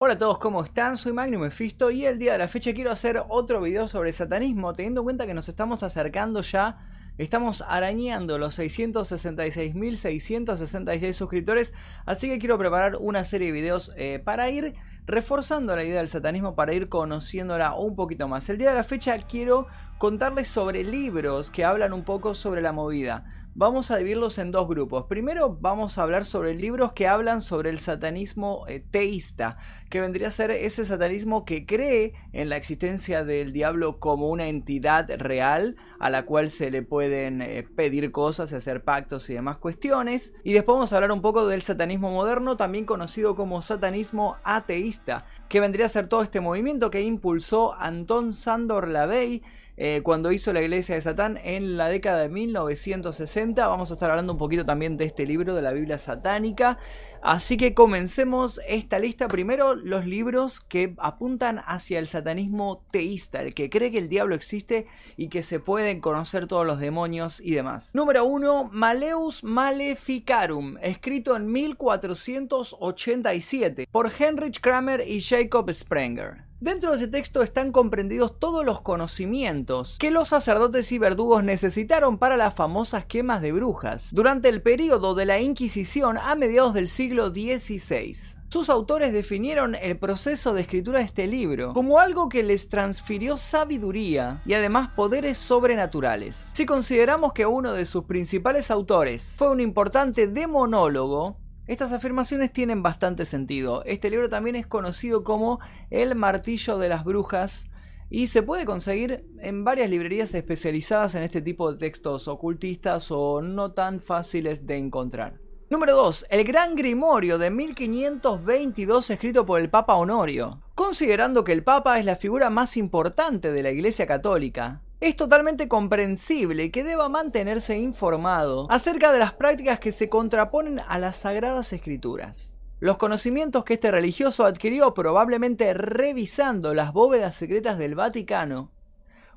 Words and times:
Hola 0.00 0.14
a 0.14 0.18
todos, 0.18 0.38
¿cómo 0.38 0.62
están? 0.62 0.96
Soy 0.96 1.12
Magnum 1.12 1.42
Mephisto 1.42 1.90
y 1.90 2.06
el 2.06 2.20
día 2.20 2.30
de 2.30 2.38
la 2.38 2.46
fecha 2.46 2.72
quiero 2.72 2.92
hacer 2.92 3.20
otro 3.28 3.60
video 3.60 3.88
sobre 3.88 4.12
satanismo, 4.12 4.72
teniendo 4.72 5.00
en 5.00 5.06
cuenta 5.06 5.26
que 5.26 5.34
nos 5.34 5.48
estamos 5.48 5.82
acercando 5.82 6.40
ya, 6.40 6.78
estamos 7.18 7.64
arañando 7.66 8.38
los 8.38 8.60
666.666 8.60 11.12
suscriptores, 11.14 11.72
así 12.06 12.28
que 12.28 12.38
quiero 12.38 12.58
preparar 12.58 12.94
una 13.00 13.24
serie 13.24 13.48
de 13.48 13.52
videos 13.52 13.92
eh, 13.96 14.22
para 14.24 14.48
ir 14.50 14.76
reforzando 15.04 15.74
la 15.74 15.82
idea 15.82 15.98
del 15.98 16.06
satanismo, 16.06 16.54
para 16.54 16.74
ir 16.74 16.88
conociéndola 16.88 17.74
un 17.74 17.96
poquito 17.96 18.28
más. 18.28 18.48
El 18.50 18.58
día 18.58 18.68
de 18.68 18.76
la 18.76 18.84
fecha 18.84 19.18
quiero 19.26 19.66
contarles 19.98 20.46
sobre 20.46 20.84
libros 20.84 21.50
que 21.50 21.64
hablan 21.64 21.92
un 21.92 22.04
poco 22.04 22.36
sobre 22.36 22.62
la 22.62 22.70
movida 22.70 23.24
vamos 23.54 23.90
a 23.90 23.96
dividirlos 23.96 24.38
en 24.38 24.50
dos 24.50 24.68
grupos. 24.68 25.06
Primero 25.06 25.56
vamos 25.60 25.98
a 25.98 26.02
hablar 26.02 26.24
sobre 26.24 26.54
libros 26.54 26.92
que 26.92 27.08
hablan 27.08 27.42
sobre 27.42 27.70
el 27.70 27.78
satanismo 27.78 28.64
eh, 28.68 28.82
teísta, 28.90 29.58
que 29.90 30.00
vendría 30.00 30.28
a 30.28 30.30
ser 30.30 30.50
ese 30.50 30.84
satanismo 30.84 31.44
que 31.44 31.66
cree 31.66 32.14
en 32.32 32.48
la 32.48 32.56
existencia 32.56 33.24
del 33.24 33.52
diablo 33.52 33.98
como 33.98 34.28
una 34.28 34.48
entidad 34.48 35.10
real 35.18 35.76
a 35.98 36.10
la 36.10 36.24
cual 36.24 36.50
se 36.50 36.70
le 36.70 36.82
pueden 36.82 37.42
eh, 37.42 37.66
pedir 37.74 38.12
cosas, 38.12 38.52
hacer 38.52 38.84
pactos 38.84 39.28
y 39.30 39.34
demás 39.34 39.56
cuestiones. 39.58 40.32
Y 40.44 40.52
después 40.52 40.76
vamos 40.76 40.92
a 40.92 40.96
hablar 40.96 41.12
un 41.12 41.22
poco 41.22 41.46
del 41.46 41.62
satanismo 41.62 42.10
moderno, 42.10 42.56
también 42.56 42.84
conocido 42.84 43.34
como 43.34 43.62
satanismo 43.62 44.36
ateísta, 44.44 45.26
que 45.48 45.60
vendría 45.60 45.86
a 45.86 45.90
ser 45.90 46.08
todo 46.08 46.22
este 46.22 46.40
movimiento 46.40 46.90
que 46.90 47.02
impulsó 47.02 47.74
Anton 47.74 48.32
Sandor 48.32 48.88
Lavey 48.88 49.42
eh, 49.80 50.00
cuando 50.02 50.32
hizo 50.32 50.52
la 50.52 50.60
iglesia 50.60 50.96
de 50.96 51.00
Satán 51.00 51.38
en 51.44 51.76
la 51.76 51.88
década 51.88 52.22
de 52.22 52.28
1960. 52.28 53.68
Vamos 53.68 53.92
a 53.92 53.94
estar 53.94 54.10
hablando 54.10 54.32
un 54.32 54.38
poquito 54.38 54.66
también 54.66 54.96
de 54.96 55.04
este 55.04 55.24
libro 55.24 55.54
de 55.54 55.62
la 55.62 55.70
Biblia 55.70 55.98
satánica. 55.98 56.80
Así 57.22 57.56
que 57.56 57.74
comencemos 57.74 58.60
esta 58.66 58.98
lista. 58.98 59.28
Primero, 59.28 59.76
los 59.76 60.04
libros 60.04 60.58
que 60.60 60.96
apuntan 60.98 61.62
hacia 61.64 62.00
el 62.00 62.08
satanismo 62.08 62.84
teísta, 62.90 63.40
el 63.42 63.54
que 63.54 63.70
cree 63.70 63.92
que 63.92 63.98
el 63.98 64.08
diablo 64.08 64.34
existe 64.34 64.88
y 65.16 65.28
que 65.28 65.44
se 65.44 65.60
pueden 65.60 66.00
conocer 66.00 66.48
todos 66.48 66.66
los 66.66 66.80
demonios 66.80 67.40
y 67.40 67.52
demás. 67.52 67.94
Número 67.94 68.24
1, 68.24 68.70
Maleus 68.72 69.44
Maleficarum, 69.44 70.76
escrito 70.82 71.36
en 71.36 71.52
1487 71.52 73.86
por 73.92 74.10
Heinrich 74.18 74.60
Kramer 74.60 75.04
y 75.06 75.20
Jacob 75.20 75.72
Sprenger. 75.72 76.47
Dentro 76.60 76.90
de 76.90 76.96
ese 76.96 77.06
texto 77.06 77.44
están 77.44 77.70
comprendidos 77.70 78.40
todos 78.40 78.66
los 78.66 78.80
conocimientos 78.80 79.96
que 80.00 80.10
los 80.10 80.30
sacerdotes 80.30 80.90
y 80.90 80.98
verdugos 80.98 81.44
necesitaron 81.44 82.18
para 82.18 82.36
las 82.36 82.52
famosas 82.52 83.04
quemas 83.04 83.40
de 83.40 83.52
brujas 83.52 84.10
durante 84.12 84.48
el 84.48 84.60
periodo 84.60 85.14
de 85.14 85.24
la 85.24 85.38
Inquisición 85.38 86.18
a 86.18 86.34
mediados 86.34 86.74
del 86.74 86.88
siglo 86.88 87.28
XVI. 87.28 88.16
Sus 88.48 88.70
autores 88.70 89.12
definieron 89.12 89.76
el 89.76 89.98
proceso 89.98 90.52
de 90.52 90.62
escritura 90.62 90.98
de 90.98 91.04
este 91.04 91.28
libro 91.28 91.74
como 91.74 92.00
algo 92.00 92.28
que 92.28 92.42
les 92.42 92.68
transfirió 92.68 93.36
sabiduría 93.36 94.42
y 94.44 94.54
además 94.54 94.88
poderes 94.96 95.38
sobrenaturales. 95.38 96.50
Si 96.54 96.66
consideramos 96.66 97.34
que 97.34 97.46
uno 97.46 97.72
de 97.72 97.86
sus 97.86 98.02
principales 98.06 98.72
autores 98.72 99.36
fue 99.38 99.48
un 99.48 99.60
importante 99.60 100.26
demonólogo, 100.26 101.36
estas 101.68 101.92
afirmaciones 101.92 102.50
tienen 102.50 102.82
bastante 102.82 103.26
sentido. 103.26 103.84
Este 103.84 104.08
libro 104.08 104.30
también 104.30 104.56
es 104.56 104.66
conocido 104.66 105.22
como 105.22 105.60
El 105.90 106.14
martillo 106.14 106.78
de 106.78 106.88
las 106.88 107.04
brujas 107.04 107.66
y 108.08 108.28
se 108.28 108.42
puede 108.42 108.64
conseguir 108.64 109.26
en 109.40 109.64
varias 109.64 109.90
librerías 109.90 110.32
especializadas 110.32 111.14
en 111.14 111.24
este 111.24 111.42
tipo 111.42 111.70
de 111.70 111.78
textos 111.78 112.26
ocultistas 112.26 113.10
o 113.10 113.42
no 113.42 113.72
tan 113.72 114.00
fáciles 114.00 114.66
de 114.66 114.78
encontrar. 114.78 115.40
Número 115.68 115.94
2. 115.94 116.28
El 116.30 116.44
Gran 116.44 116.74
Grimorio 116.74 117.36
de 117.36 117.50
1522 117.50 119.10
escrito 119.10 119.44
por 119.44 119.60
el 119.60 119.68
Papa 119.68 119.96
Honorio. 119.96 120.62
Considerando 120.74 121.44
que 121.44 121.52
el 121.52 121.62
Papa 121.62 121.98
es 121.98 122.06
la 122.06 122.16
figura 122.16 122.48
más 122.48 122.78
importante 122.78 123.52
de 123.52 123.62
la 123.62 123.70
Iglesia 123.70 124.06
Católica, 124.06 124.80
es 125.00 125.14
totalmente 125.14 125.68
comprensible 125.68 126.70
que 126.72 126.82
deba 126.82 127.08
mantenerse 127.08 127.78
informado 127.78 128.66
acerca 128.70 129.12
de 129.12 129.20
las 129.20 129.32
prácticas 129.32 129.78
que 129.78 129.92
se 129.92 130.08
contraponen 130.08 130.80
a 130.88 130.98
las 130.98 131.16
sagradas 131.16 131.72
escrituras. 131.72 132.54
Los 132.80 132.98
conocimientos 132.98 133.64
que 133.64 133.74
este 133.74 133.90
religioso 133.90 134.44
adquirió 134.44 134.94
probablemente 134.94 135.72
revisando 135.72 136.74
las 136.74 136.92
bóvedas 136.92 137.36
secretas 137.36 137.78
del 137.78 137.94
Vaticano 137.94 138.70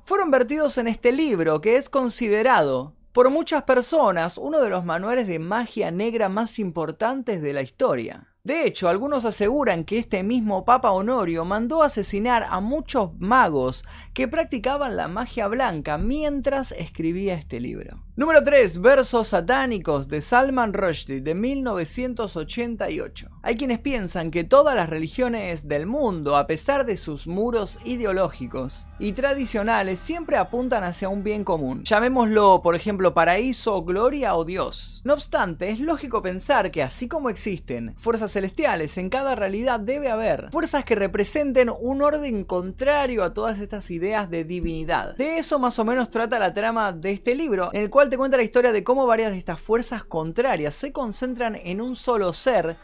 fueron 0.04 0.30
vertidos 0.30 0.78
en 0.78 0.88
este 0.88 1.12
libro 1.12 1.60
que 1.60 1.76
es 1.76 1.88
considerado 1.88 2.94
por 3.12 3.30
muchas 3.30 3.62
personas 3.62 4.38
uno 4.38 4.60
de 4.60 4.70
los 4.70 4.84
manuales 4.84 5.28
de 5.28 5.38
magia 5.38 5.90
negra 5.90 6.28
más 6.28 6.58
importantes 6.58 7.40
de 7.40 7.52
la 7.52 7.62
historia. 7.62 8.31
De 8.44 8.66
hecho, 8.66 8.88
algunos 8.88 9.24
aseguran 9.24 9.84
que 9.84 9.98
este 9.98 10.24
mismo 10.24 10.64
Papa 10.64 10.90
Honorio 10.90 11.44
mandó 11.44 11.84
asesinar 11.84 12.44
a 12.50 12.58
muchos 12.58 13.12
magos 13.20 13.84
que 14.14 14.26
practicaban 14.26 14.96
la 14.96 15.06
magia 15.06 15.46
blanca 15.46 15.96
mientras 15.96 16.72
escribía 16.72 17.34
este 17.34 17.60
libro. 17.60 18.02
Número 18.14 18.44
3. 18.44 18.82
Versos 18.82 19.28
satánicos 19.28 20.06
de 20.06 20.20
Salman 20.20 20.74
Rushdie 20.74 21.22
de 21.22 21.34
1988. 21.34 23.30
Hay 23.40 23.56
quienes 23.56 23.78
piensan 23.78 24.30
que 24.30 24.44
todas 24.44 24.76
las 24.76 24.90
religiones 24.90 25.66
del 25.66 25.86
mundo, 25.86 26.36
a 26.36 26.46
pesar 26.46 26.84
de 26.84 26.98
sus 26.98 27.26
muros 27.26 27.78
ideológicos 27.86 28.86
y 28.98 29.12
tradicionales, 29.12 29.98
siempre 29.98 30.36
apuntan 30.36 30.84
hacia 30.84 31.08
un 31.08 31.24
bien 31.24 31.42
común. 31.42 31.84
Llamémoslo, 31.84 32.60
por 32.62 32.74
ejemplo, 32.74 33.14
paraíso, 33.14 33.82
gloria 33.82 34.36
o 34.36 34.44
Dios. 34.44 35.00
No 35.04 35.14
obstante, 35.14 35.70
es 35.70 35.80
lógico 35.80 36.20
pensar 36.20 36.70
que 36.70 36.82
así 36.82 37.08
como 37.08 37.30
existen 37.30 37.94
fuerzas 37.96 38.32
celestiales, 38.32 38.98
en 38.98 39.08
cada 39.08 39.34
realidad 39.36 39.80
debe 39.80 40.10
haber 40.10 40.50
fuerzas 40.52 40.84
que 40.84 40.96
representen 40.96 41.70
un 41.70 42.02
orden 42.02 42.44
contrario 42.44 43.24
a 43.24 43.32
todas 43.32 43.58
estas 43.58 43.90
ideas 43.90 44.28
de 44.28 44.44
divinidad. 44.44 45.16
De 45.16 45.38
eso 45.38 45.58
más 45.58 45.78
o 45.78 45.84
menos 45.86 46.10
trata 46.10 46.38
la 46.38 46.52
trama 46.52 46.92
de 46.92 47.12
este 47.12 47.34
libro, 47.34 47.70
en 47.72 47.80
el 47.80 47.88
cual 47.90 48.01
te 48.10 48.16
cuenta 48.16 48.36
la 48.36 48.42
historia 48.42 48.72
de 48.72 48.84
cómo 48.84 49.06
varias 49.06 49.32
de 49.32 49.38
estas 49.38 49.60
fuerzas 49.60 50.04
contrarias 50.04 50.74
se 50.74 50.92
concentran 50.92 51.56
en 51.56 51.80
un 51.80 51.96
solo 51.96 52.32
ser 52.32 52.76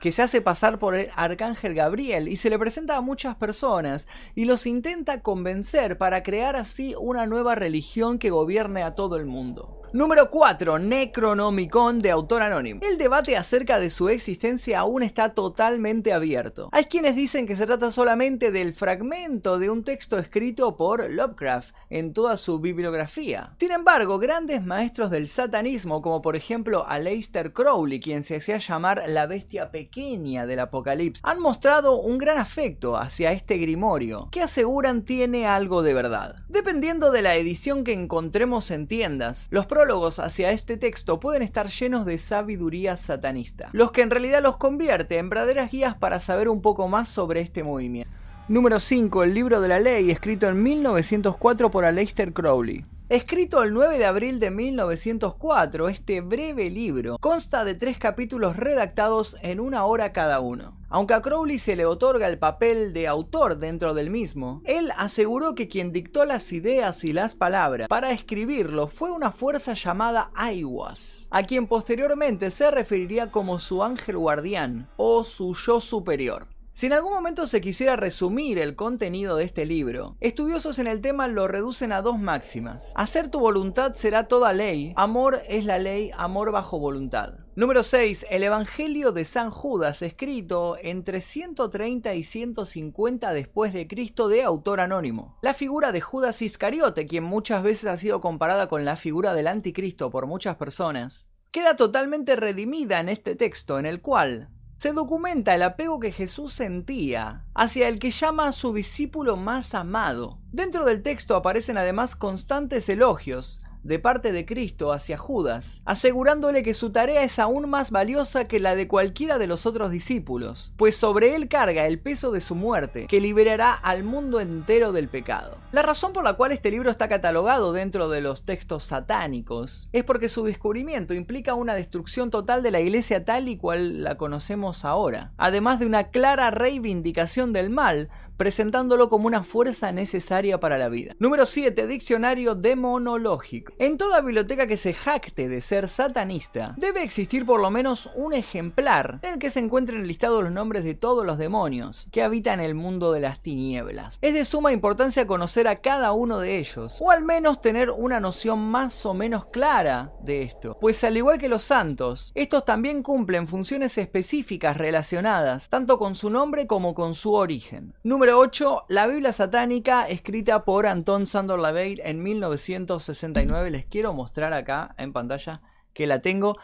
que 0.00 0.12
se 0.12 0.22
hace 0.22 0.40
pasar 0.40 0.78
por 0.78 0.94
el 0.94 1.08
arcángel 1.14 1.74
Gabriel 1.74 2.28
y 2.28 2.36
se 2.36 2.50
le 2.50 2.58
presenta 2.58 2.96
a 2.96 3.00
muchas 3.00 3.36
personas 3.36 4.08
y 4.34 4.46
los 4.46 4.66
intenta 4.66 5.20
convencer 5.20 5.98
para 5.98 6.22
crear 6.22 6.56
así 6.56 6.94
una 6.98 7.26
nueva 7.26 7.54
religión 7.54 8.18
que 8.18 8.30
gobierne 8.30 8.82
a 8.82 8.94
todo 8.94 9.16
el 9.16 9.26
mundo. 9.26 9.79
Número 9.92 10.30
4. 10.30 10.78
Necronomicon 10.78 11.98
de 11.98 12.12
autor 12.12 12.42
anónimo. 12.42 12.80
El 12.84 12.96
debate 12.96 13.36
acerca 13.36 13.80
de 13.80 13.90
su 13.90 14.08
existencia 14.08 14.78
aún 14.78 15.02
está 15.02 15.30
totalmente 15.30 16.12
abierto. 16.12 16.68
Hay 16.70 16.84
quienes 16.84 17.16
dicen 17.16 17.44
que 17.44 17.56
se 17.56 17.66
trata 17.66 17.90
solamente 17.90 18.52
del 18.52 18.72
fragmento 18.72 19.58
de 19.58 19.68
un 19.68 19.82
texto 19.82 20.16
escrito 20.18 20.76
por 20.76 21.10
Lovecraft 21.10 21.74
en 21.88 22.12
toda 22.12 22.36
su 22.36 22.60
bibliografía. 22.60 23.56
Sin 23.58 23.72
embargo, 23.72 24.20
grandes 24.20 24.64
maestros 24.64 25.10
del 25.10 25.26
satanismo, 25.26 26.02
como 26.02 26.22
por 26.22 26.36
ejemplo 26.36 26.86
Aleister 26.86 27.52
Crowley, 27.52 27.98
quien 27.98 28.22
se 28.22 28.36
hacía 28.36 28.58
llamar 28.58 29.02
la 29.08 29.26
bestia 29.26 29.72
pequeña 29.72 30.46
del 30.46 30.60
apocalipsis, 30.60 31.24
han 31.24 31.40
mostrado 31.40 31.96
un 31.96 32.18
gran 32.18 32.38
afecto 32.38 32.96
hacia 32.96 33.32
este 33.32 33.58
grimorio, 33.58 34.28
que 34.30 34.42
aseguran 34.42 35.02
tiene 35.02 35.48
algo 35.48 35.82
de 35.82 35.94
verdad. 35.94 36.36
Dependiendo 36.48 37.10
de 37.10 37.22
la 37.22 37.34
edición 37.34 37.82
que 37.82 37.92
encontremos 37.92 38.70
en 38.70 38.86
tiendas, 38.86 39.48
los 39.50 39.66
prólogos 39.80 40.18
hacia 40.18 40.50
este 40.50 40.76
texto 40.76 41.20
pueden 41.20 41.40
estar 41.40 41.68
llenos 41.68 42.04
de 42.04 42.18
sabiduría 42.18 42.98
satanista, 42.98 43.70
los 43.72 43.92
que 43.92 44.02
en 44.02 44.10
realidad 44.10 44.42
los 44.42 44.58
convierte 44.58 45.16
en 45.16 45.30
verdaderas 45.30 45.70
guías 45.70 45.94
para 45.94 46.20
saber 46.20 46.50
un 46.50 46.60
poco 46.60 46.86
más 46.86 47.08
sobre 47.08 47.40
este 47.40 47.64
movimiento. 47.64 48.12
Número 48.46 48.78
5. 48.78 49.24
El 49.24 49.32
libro 49.32 49.62
de 49.62 49.68
la 49.68 49.80
ley, 49.80 50.10
escrito 50.10 50.50
en 50.50 50.62
1904 50.62 51.70
por 51.70 51.86
Aleister 51.86 52.34
Crowley. 52.34 52.84
Escrito 53.10 53.64
el 53.64 53.74
9 53.74 53.98
de 53.98 54.04
abril 54.04 54.38
de 54.38 54.52
1904, 54.52 55.88
este 55.88 56.20
breve 56.20 56.70
libro 56.70 57.18
consta 57.18 57.64
de 57.64 57.74
tres 57.74 57.98
capítulos 57.98 58.56
redactados 58.56 59.36
en 59.42 59.58
una 59.58 59.84
hora 59.84 60.12
cada 60.12 60.38
uno. 60.38 60.78
Aunque 60.88 61.14
a 61.14 61.20
Crowley 61.20 61.58
se 61.58 61.74
le 61.74 61.86
otorga 61.86 62.28
el 62.28 62.38
papel 62.38 62.92
de 62.92 63.08
autor 63.08 63.58
dentro 63.58 63.94
del 63.94 64.10
mismo, 64.10 64.62
él 64.64 64.92
aseguró 64.96 65.56
que 65.56 65.66
quien 65.66 65.90
dictó 65.90 66.24
las 66.24 66.52
ideas 66.52 67.02
y 67.02 67.12
las 67.12 67.34
palabras 67.34 67.88
para 67.88 68.12
escribirlo 68.12 68.86
fue 68.86 69.10
una 69.10 69.32
fuerza 69.32 69.74
llamada 69.74 70.30
Aiwas, 70.36 71.26
a 71.30 71.42
quien 71.42 71.66
posteriormente 71.66 72.52
se 72.52 72.70
referiría 72.70 73.32
como 73.32 73.58
su 73.58 73.82
ángel 73.82 74.18
guardián 74.18 74.88
o 74.96 75.24
su 75.24 75.54
yo 75.54 75.80
superior. 75.80 76.46
Si 76.80 76.86
en 76.86 76.94
algún 76.94 77.12
momento 77.12 77.46
se 77.46 77.60
quisiera 77.60 77.94
resumir 77.94 78.58
el 78.58 78.74
contenido 78.74 79.36
de 79.36 79.44
este 79.44 79.66
libro, 79.66 80.16
estudiosos 80.18 80.78
en 80.78 80.86
el 80.86 81.02
tema 81.02 81.28
lo 81.28 81.46
reducen 81.46 81.92
a 81.92 82.00
dos 82.00 82.18
máximas. 82.18 82.94
Hacer 82.94 83.28
tu 83.28 83.38
voluntad 83.38 83.92
será 83.92 84.28
toda 84.28 84.54
ley, 84.54 84.94
amor 84.96 85.42
es 85.46 85.66
la 85.66 85.76
ley, 85.76 86.10
amor 86.16 86.52
bajo 86.52 86.78
voluntad. 86.78 87.34
Número 87.54 87.82
6. 87.82 88.24
El 88.30 88.44
Evangelio 88.44 89.12
de 89.12 89.26
San 89.26 89.50
Judas, 89.50 90.00
escrito 90.00 90.78
entre 90.80 91.20
130 91.20 92.14
y 92.14 92.24
150 92.24 93.30
después 93.34 93.74
de 93.74 93.86
Cristo 93.86 94.28
de 94.28 94.42
autor 94.42 94.80
anónimo. 94.80 95.36
La 95.42 95.52
figura 95.52 95.92
de 95.92 96.00
Judas 96.00 96.40
Iscariote, 96.40 97.04
quien 97.04 97.24
muchas 97.24 97.62
veces 97.62 97.90
ha 97.90 97.98
sido 97.98 98.22
comparada 98.22 98.68
con 98.68 98.86
la 98.86 98.96
figura 98.96 99.34
del 99.34 99.48
anticristo 99.48 100.08
por 100.08 100.26
muchas 100.26 100.56
personas, 100.56 101.26
queda 101.50 101.76
totalmente 101.76 102.36
redimida 102.36 103.00
en 103.00 103.10
este 103.10 103.36
texto 103.36 103.78
en 103.78 103.84
el 103.84 104.00
cual 104.00 104.48
se 104.80 104.94
documenta 104.94 105.54
el 105.54 105.62
apego 105.62 106.00
que 106.00 106.10
Jesús 106.10 106.54
sentía 106.54 107.44
hacia 107.52 107.86
el 107.86 107.98
que 107.98 108.10
llama 108.10 108.48
a 108.48 108.52
su 108.52 108.72
discípulo 108.72 109.36
más 109.36 109.74
amado. 109.74 110.38
Dentro 110.52 110.86
del 110.86 111.02
texto 111.02 111.36
aparecen 111.36 111.76
además 111.76 112.16
constantes 112.16 112.88
elogios 112.88 113.60
de 113.82 113.98
parte 113.98 114.32
de 114.32 114.46
Cristo 114.46 114.92
hacia 114.92 115.18
Judas, 115.18 115.80
asegurándole 115.84 116.62
que 116.62 116.74
su 116.74 116.90
tarea 116.90 117.22
es 117.22 117.38
aún 117.38 117.68
más 117.68 117.90
valiosa 117.90 118.46
que 118.46 118.60
la 118.60 118.76
de 118.76 118.88
cualquiera 118.88 119.38
de 119.38 119.46
los 119.46 119.66
otros 119.66 119.90
discípulos, 119.90 120.72
pues 120.76 120.96
sobre 120.96 121.34
él 121.34 121.48
carga 121.48 121.86
el 121.86 121.98
peso 121.98 122.30
de 122.30 122.40
su 122.40 122.54
muerte, 122.54 123.06
que 123.06 123.20
liberará 123.20 123.72
al 123.72 124.04
mundo 124.04 124.40
entero 124.40 124.92
del 124.92 125.08
pecado. 125.08 125.56
La 125.72 125.82
razón 125.82 126.12
por 126.12 126.24
la 126.24 126.34
cual 126.34 126.52
este 126.52 126.70
libro 126.70 126.90
está 126.90 127.08
catalogado 127.08 127.72
dentro 127.72 128.08
de 128.08 128.20
los 128.20 128.44
textos 128.44 128.84
satánicos 128.84 129.88
es 129.92 130.04
porque 130.04 130.28
su 130.28 130.44
descubrimiento 130.44 131.14
implica 131.14 131.54
una 131.54 131.74
destrucción 131.74 132.30
total 132.30 132.62
de 132.62 132.70
la 132.70 132.80
iglesia 132.80 133.24
tal 133.24 133.48
y 133.48 133.56
cual 133.56 134.02
la 134.02 134.16
conocemos 134.16 134.84
ahora, 134.84 135.32
además 135.36 135.80
de 135.80 135.86
una 135.86 136.04
clara 136.04 136.50
reivindicación 136.50 137.52
del 137.52 137.70
mal 137.70 138.08
presentándolo 138.40 139.10
como 139.10 139.26
una 139.26 139.44
fuerza 139.44 139.92
necesaria 139.92 140.58
para 140.58 140.78
la 140.78 140.88
vida. 140.88 141.14
Número 141.18 141.44
7. 141.44 141.86
Diccionario 141.86 142.54
demonológico. 142.54 143.74
En 143.78 143.98
toda 143.98 144.22
biblioteca 144.22 144.66
que 144.66 144.78
se 144.78 144.94
jacte 144.94 145.50
de 145.50 145.60
ser 145.60 145.90
satanista, 145.90 146.72
debe 146.78 147.02
existir 147.02 147.44
por 147.44 147.60
lo 147.60 147.70
menos 147.70 148.08
un 148.16 148.32
ejemplar 148.32 149.18
en 149.20 149.34
el 149.34 149.38
que 149.38 149.50
se 149.50 149.58
encuentren 149.60 150.06
listados 150.06 150.42
los 150.42 150.52
nombres 150.54 150.84
de 150.84 150.94
todos 150.94 151.26
los 151.26 151.36
demonios 151.36 152.08
que 152.12 152.22
habitan 152.22 152.60
el 152.60 152.74
mundo 152.74 153.12
de 153.12 153.20
las 153.20 153.42
tinieblas. 153.42 154.18
Es 154.22 154.32
de 154.32 154.46
suma 154.46 154.72
importancia 154.72 155.26
conocer 155.26 155.68
a 155.68 155.76
cada 155.76 156.12
uno 156.12 156.38
de 156.38 156.56
ellos, 156.56 156.96
o 157.02 157.10
al 157.10 157.22
menos 157.22 157.60
tener 157.60 157.90
una 157.90 158.20
noción 158.20 158.58
más 158.58 159.04
o 159.04 159.12
menos 159.12 159.48
clara 159.48 160.14
de 160.22 160.44
esto, 160.44 160.78
pues 160.80 161.04
al 161.04 161.18
igual 161.18 161.38
que 161.38 161.50
los 161.50 161.64
santos, 161.64 162.32
estos 162.34 162.64
también 162.64 163.02
cumplen 163.02 163.46
funciones 163.46 163.98
específicas 163.98 164.78
relacionadas 164.78 165.68
tanto 165.68 165.98
con 165.98 166.14
su 166.14 166.30
nombre 166.30 166.66
como 166.66 166.94
con 166.94 167.14
su 167.14 167.34
origen. 167.34 167.92
Número 168.02 168.29
8. 168.32 168.86
La 168.88 169.06
Biblia 169.06 169.32
satánica, 169.32 170.08
escrita 170.08 170.64
por 170.64 170.86
Anton 170.86 171.26
Sandor 171.26 171.58
Lavey 171.58 172.00
en 172.04 172.22
1969. 172.22 173.70
Les 173.70 173.86
quiero 173.86 174.12
mostrar 174.12 174.52
acá 174.52 174.94
en 174.98 175.12
pantalla 175.12 175.62
que 175.92 176.06
la 176.06 176.20
tengo. 176.20 176.56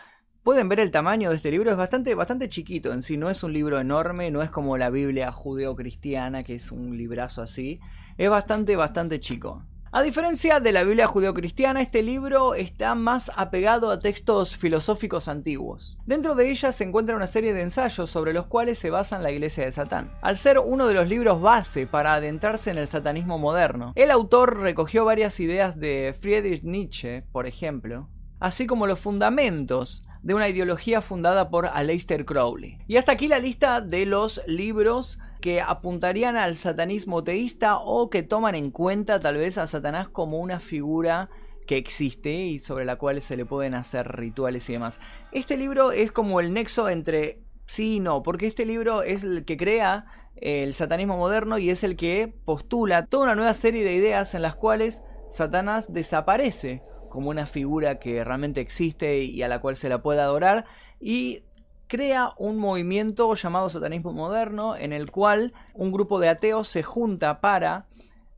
Pueden 0.42 0.68
ver 0.68 0.80
el 0.80 0.90
tamaño 0.90 1.30
de 1.30 1.36
este 1.36 1.50
libro, 1.50 1.70
es 1.70 1.76
bastante, 1.76 2.14
bastante 2.14 2.48
chiquito 2.48 2.92
en 2.92 3.02
sí, 3.02 3.16
no 3.16 3.30
es 3.30 3.42
un 3.42 3.52
libro 3.52 3.80
enorme, 3.80 4.30
no 4.30 4.42
es 4.42 4.50
como 4.50 4.76
la 4.76 4.90
Biblia 4.90 5.32
judeo-cristiana, 5.32 6.42
que 6.42 6.54
es 6.54 6.70
un 6.70 6.96
librazo 6.96 7.42
así. 7.42 7.80
Es 8.16 8.30
bastante, 8.30 8.76
bastante 8.76 9.18
chico. 9.18 9.64
A 9.96 10.02
diferencia 10.02 10.60
de 10.60 10.72
la 10.72 10.82
Biblia 10.82 11.06
judeocristiana, 11.06 11.80
este 11.80 12.02
libro 12.02 12.54
está 12.54 12.94
más 12.94 13.32
apegado 13.34 13.90
a 13.90 13.98
textos 13.98 14.54
filosóficos 14.54 15.26
antiguos. 15.26 15.98
Dentro 16.04 16.34
de 16.34 16.50
ella 16.50 16.70
se 16.72 16.84
encuentra 16.84 17.16
una 17.16 17.26
serie 17.26 17.54
de 17.54 17.62
ensayos 17.62 18.10
sobre 18.10 18.34
los 18.34 18.44
cuales 18.44 18.78
se 18.78 18.90
basa 18.90 19.18
la 19.18 19.30
Iglesia 19.30 19.64
de 19.64 19.72
Satán. 19.72 20.12
Al 20.20 20.36
ser 20.36 20.58
uno 20.58 20.86
de 20.86 20.92
los 20.92 21.08
libros 21.08 21.40
base 21.40 21.86
para 21.86 22.12
adentrarse 22.12 22.70
en 22.70 22.76
el 22.76 22.88
satanismo 22.88 23.38
moderno, 23.38 23.94
el 23.94 24.10
autor 24.10 24.58
recogió 24.60 25.06
varias 25.06 25.40
ideas 25.40 25.80
de 25.80 26.14
Friedrich 26.20 26.62
Nietzsche, 26.62 27.22
por 27.32 27.46
ejemplo, 27.46 28.06
así 28.38 28.66
como 28.66 28.86
los 28.86 29.00
fundamentos 29.00 30.04
de 30.22 30.34
una 30.34 30.50
ideología 30.50 31.00
fundada 31.00 31.48
por 31.48 31.68
Aleister 31.68 32.26
Crowley. 32.26 32.80
Y 32.86 32.98
hasta 32.98 33.12
aquí 33.12 33.28
la 33.28 33.38
lista 33.38 33.80
de 33.80 34.04
los 34.04 34.42
libros 34.46 35.18
que 35.46 35.60
apuntarían 35.60 36.36
al 36.36 36.56
satanismo 36.56 37.22
teísta 37.22 37.78
o 37.78 38.10
que 38.10 38.24
toman 38.24 38.56
en 38.56 38.72
cuenta 38.72 39.20
tal 39.20 39.36
vez 39.36 39.58
a 39.58 39.68
Satanás 39.68 40.08
como 40.08 40.40
una 40.40 40.58
figura 40.58 41.30
que 41.68 41.76
existe 41.76 42.34
y 42.34 42.58
sobre 42.58 42.84
la 42.84 42.96
cual 42.96 43.22
se 43.22 43.36
le 43.36 43.46
pueden 43.46 43.74
hacer 43.74 44.08
rituales 44.08 44.68
y 44.68 44.72
demás. 44.72 44.98
Este 45.30 45.56
libro 45.56 45.92
es 45.92 46.10
como 46.10 46.40
el 46.40 46.52
nexo 46.52 46.88
entre 46.88 47.44
sí 47.64 47.98
y 47.98 48.00
no, 48.00 48.24
porque 48.24 48.48
este 48.48 48.66
libro 48.66 49.04
es 49.04 49.22
el 49.22 49.44
que 49.44 49.56
crea 49.56 50.06
el 50.34 50.74
satanismo 50.74 51.16
moderno 51.16 51.58
y 51.58 51.70
es 51.70 51.84
el 51.84 51.94
que 51.94 52.34
postula 52.44 53.06
toda 53.06 53.26
una 53.26 53.36
nueva 53.36 53.54
serie 53.54 53.84
de 53.84 53.92
ideas 53.92 54.34
en 54.34 54.42
las 54.42 54.56
cuales 54.56 55.04
Satanás 55.30 55.92
desaparece 55.92 56.82
como 57.08 57.30
una 57.30 57.46
figura 57.46 58.00
que 58.00 58.24
realmente 58.24 58.60
existe 58.60 59.20
y 59.20 59.40
a 59.42 59.48
la 59.48 59.60
cual 59.60 59.76
se 59.76 59.88
la 59.88 60.02
puede 60.02 60.22
adorar 60.22 60.64
y 60.98 61.44
crea 61.88 62.32
un 62.36 62.56
movimiento 62.56 63.34
llamado 63.34 63.70
satanismo 63.70 64.12
moderno 64.12 64.76
en 64.76 64.92
el 64.92 65.10
cual 65.10 65.52
un 65.74 65.92
grupo 65.92 66.20
de 66.20 66.28
ateos 66.28 66.68
se 66.68 66.82
junta 66.82 67.40
para 67.40 67.86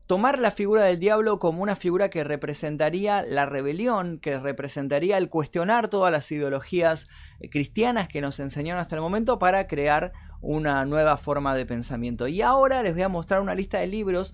tomar 0.09 0.39
la 0.39 0.49
figura 0.49 0.83
del 0.85 0.97
diablo 0.97 1.37
como 1.37 1.61
una 1.61 1.75
figura 1.75 2.09
que 2.09 2.23
representaría 2.23 3.21
la 3.21 3.45
rebelión, 3.45 4.17
que 4.17 4.39
representaría 4.39 5.17
el 5.19 5.29
cuestionar 5.29 5.87
todas 5.87 6.11
las 6.11 6.31
ideologías 6.31 7.07
cristianas 7.51 8.07
que 8.07 8.19
nos 8.19 8.39
enseñaron 8.39 8.81
hasta 8.81 8.95
el 8.95 9.01
momento 9.01 9.37
para 9.37 9.67
crear 9.67 10.11
una 10.41 10.83
nueva 10.85 11.17
forma 11.17 11.53
de 11.53 11.67
pensamiento. 11.67 12.27
Y 12.27 12.41
ahora 12.41 12.81
les 12.81 12.93
voy 12.93 13.03
a 13.03 13.09
mostrar 13.09 13.41
una 13.41 13.53
lista 13.53 13.79
de 13.79 13.87
libros 13.87 14.33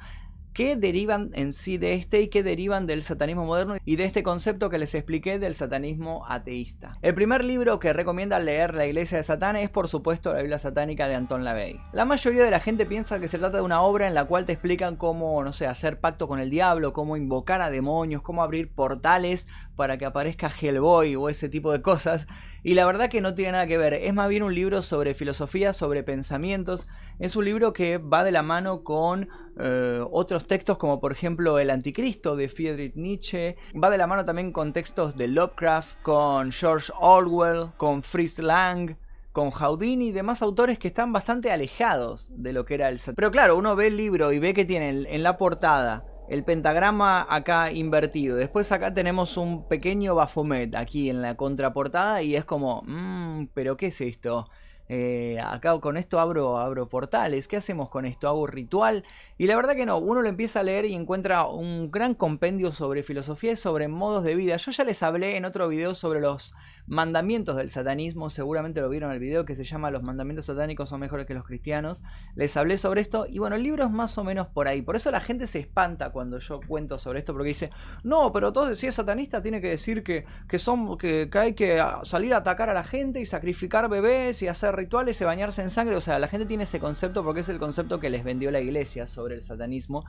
que 0.56 0.78
derivan 0.78 1.32
en 1.34 1.52
sí 1.52 1.78
de 1.78 1.96
este 1.96 2.22
y 2.22 2.30
que 2.30 2.42
derivan 2.42 2.88
del 2.88 3.04
satanismo 3.04 3.46
moderno 3.46 3.76
y 3.84 3.98
de 3.98 4.06
este 4.06 4.24
concepto 4.24 4.70
que 4.70 4.78
les 4.78 4.96
expliqué 4.96 5.38
del 5.38 5.54
satanismo 5.54 6.24
ateísta. 6.30 6.98
El 7.02 7.14
primer 7.14 7.44
libro 7.44 7.78
que 7.78 7.92
recomienda 7.92 8.40
leer 8.40 8.74
la 8.74 8.86
Iglesia 8.86 9.18
de 9.18 9.26
Satán 9.26 9.58
es 9.58 9.70
por 9.70 9.90
supuesto 9.90 10.32
la 10.32 10.40
Biblia 10.40 10.58
satánica 10.58 11.10
de 11.10 11.16
Anton 11.16 11.44
LaVey. 11.44 11.82
La 11.92 12.06
mayoría 12.06 12.46
de 12.46 12.52
la 12.52 12.62
gente 12.62 12.86
piensa 12.86 13.20
que 13.20 13.28
se 13.28 13.38
trata 13.38 13.58
de 13.58 13.64
una 13.64 13.82
obra 13.82 14.08
en 14.08 14.14
la 14.14 14.24
cual 14.24 14.46
te 14.46 14.54
explican 14.54 14.96
cómo, 14.96 15.44
no 15.44 15.52
sé, 15.52 15.68
hacer 15.68 16.00
pacto 16.00 16.30
con 16.30 16.40
el 16.40 16.50
diablo, 16.50 16.94
cómo 16.94 17.18
invocar 17.18 17.62
a 17.62 17.70
demonios, 17.70 18.22
cómo 18.22 18.42
abrir 18.42 18.72
portales 18.72 19.50
para 19.76 19.98
que 19.98 20.06
aparezca 20.06 20.50
Hellboy 20.50 21.18
o 21.18 21.28
ese 21.28 21.50
tipo 21.50 21.74
de 21.74 21.82
cosas. 21.82 22.28
Y 22.66 22.74
la 22.74 22.84
verdad 22.88 23.12
que 23.12 23.22
no 23.22 23.36
tiene 23.36 23.52
nada 23.52 23.68
que 23.68 23.78
ver. 23.78 23.94
Es 23.94 24.12
más 24.12 24.28
bien 24.28 24.42
un 24.42 24.56
libro 24.56 24.82
sobre 24.82 25.14
filosofía, 25.14 25.72
sobre 25.72 26.02
pensamientos. 26.02 26.88
Es 27.20 27.36
un 27.36 27.46
libro 27.46 27.74
que 27.74 28.00
va 28.00 28.24
de 28.24 28.32
la 28.32 28.42
mano 28.42 28.84
con 28.84 29.30
eh, 29.60 30.04
otros 30.10 30.48
textos 30.48 30.80
como 30.80 31.00
por 31.00 31.12
ejemplo 31.12 31.60
El 31.60 31.70
Anticristo 31.70 32.36
de 32.36 32.50
Friedrich 32.50 32.96
Nietzsche. 32.96 33.56
Va 33.82 33.92
de 33.92 34.00
la 34.00 34.08
mano 34.08 34.26
también 34.26 34.52
con 34.52 34.74
textos 34.74 35.16
de 35.16 35.28
Lovecraft, 35.28 36.02
con 36.02 36.52
George 36.52 36.92
Orwell, 37.00 37.70
con 37.78 38.02
Fritz 38.02 38.40
Lang 38.40 38.98
con 39.32 39.52
Houdini 39.52 40.08
y 40.08 40.12
demás 40.14 40.42
autores 40.42 40.80
que 40.80 40.88
están 40.88 41.12
bastante 41.12 41.52
alejados 41.52 42.32
de 42.34 42.54
lo 42.54 42.64
que 42.64 42.76
era 42.76 42.88
el... 42.88 43.02
Pero 43.16 43.32
claro, 43.32 43.58
uno 43.58 43.76
ve 43.76 43.88
el 43.88 43.98
libro 43.98 44.32
y 44.32 44.40
ve 44.40 44.54
que 44.54 44.64
tiene 44.64 44.90
en 44.90 45.24
la 45.24 45.38
portada 45.38 46.06
el 46.30 46.44
pentagrama 46.44 47.26
acá 47.30 47.72
invertido. 47.72 48.38
Después 48.38 48.72
acá 48.72 48.94
tenemos 48.94 49.38
un 49.38 49.68
pequeño 49.68 50.16
Baphomet 50.16 50.76
aquí 50.76 51.10
en 51.10 51.22
la 51.22 51.36
contraportada 51.36 52.22
y 52.22 52.36
es 52.36 52.46
como, 52.46 52.84
mmm, 52.86 53.48
pero 53.54 53.78
¿qué 53.78 53.88
es 53.88 54.02
esto? 54.02 54.50
Eh, 54.88 55.40
acá 55.44 55.80
con 55.80 55.98
esto 55.98 56.20
abro, 56.20 56.60
abro 56.60 56.88
portales, 56.88 57.48
¿qué 57.48 57.58
hacemos 57.58 57.90
con 57.90 58.06
esto? 58.06 58.28
¿Hago 58.28 58.46
ritual? 58.46 59.04
Y 59.38 59.48
la 59.48 59.56
verdad 59.56 59.76
que 59.76 59.86
no, 59.86 59.98
uno 59.98 60.22
lo 60.22 60.30
empieza 60.30 60.60
a 60.60 60.64
leer 60.64 60.86
y 60.86 60.94
encuentra 60.94 61.48
un 61.48 61.90
gran 61.92 62.14
compendio 62.14 62.72
sobre 62.72 63.04
filosofía 63.04 63.54
y 63.54 63.56
sobre 63.56 63.88
modos 63.88 64.24
de 64.24 64.36
vida. 64.36 64.58
Yo 64.58 64.72
ya 64.72 64.84
les 64.84 65.02
hablé 65.02 65.38
en 65.38 65.46
otro 65.46 65.68
video 65.68 65.96
sobre 65.96 66.22
los 66.22 66.54
mandamientos 66.88 67.56
del 67.58 67.72
satanismo, 67.72 68.30
seguramente 68.30 68.80
lo 68.80 68.90
vieron 68.90 69.10
en 69.10 69.16
el 69.16 69.20
video 69.20 69.44
que 69.44 69.56
se 69.56 69.64
llama 69.64 69.90
Los 69.90 70.04
mandamientos 70.04 70.46
satánicos 70.46 70.90
son 70.90 71.00
mejores 71.00 71.26
que 71.26 71.34
los 71.34 71.46
cristianos. 71.46 72.04
Les 72.36 72.56
hablé 72.56 72.78
sobre 72.78 73.02
esto 73.02 73.26
y 73.28 73.40
bueno, 73.40 73.56
el 73.56 73.64
libro 73.64 73.86
es 73.86 73.92
más 73.92 74.18
o 74.18 74.24
menos 74.24 74.48
por 74.48 74.68
ahí. 74.68 74.82
Por 74.82 74.96
eso 74.96 75.10
la 75.10 75.20
gente 75.20 75.48
se 75.48 75.60
espanta 75.60 76.12
cuando 76.12 76.38
yo 76.40 76.60
cuento 76.68 77.00
sobre 77.00 77.20
esto 77.20 77.34
porque 77.34 77.50
dice, 77.50 77.72
no, 78.04 78.32
pero 78.32 78.54
todo 78.54 78.76
si 78.76 78.88
es 78.88 78.96
satanista 78.96 79.42
tiene 79.42 79.62
que 79.62 79.70
decir 79.70 80.04
que, 80.04 80.26
que, 80.48 80.60
son, 80.60 80.98
que, 80.98 81.30
que 81.32 81.40
hay 81.40 81.54
que 81.54 81.84
salir 82.04 82.34
a 82.34 82.38
atacar 82.38 82.70
a 82.70 82.74
la 82.74 82.84
gente 82.84 83.20
y 83.20 83.26
sacrificar 83.26 83.90
bebés 83.90 84.42
y 84.44 84.48
hacer 84.48 84.75
rituales 84.76 85.20
y 85.22 85.24
bañarse 85.24 85.62
en 85.62 85.70
sangre. 85.70 85.96
O 85.96 86.02
sea, 86.02 86.20
la 86.20 86.28
gente 86.28 86.46
tiene 86.46 86.66
ese 86.66 86.80
concepto 86.80 87.24
porque 87.24 87.42
es 87.42 87.50
el 87.50 87.60
concepto 87.60 88.00
que 88.00 88.10
les 88.10 88.24
vendió 88.24 88.52
la 88.52 88.62
iglesia 88.62 89.08
sobre 89.08 89.36
el 89.36 89.44
satanismo. 89.44 90.06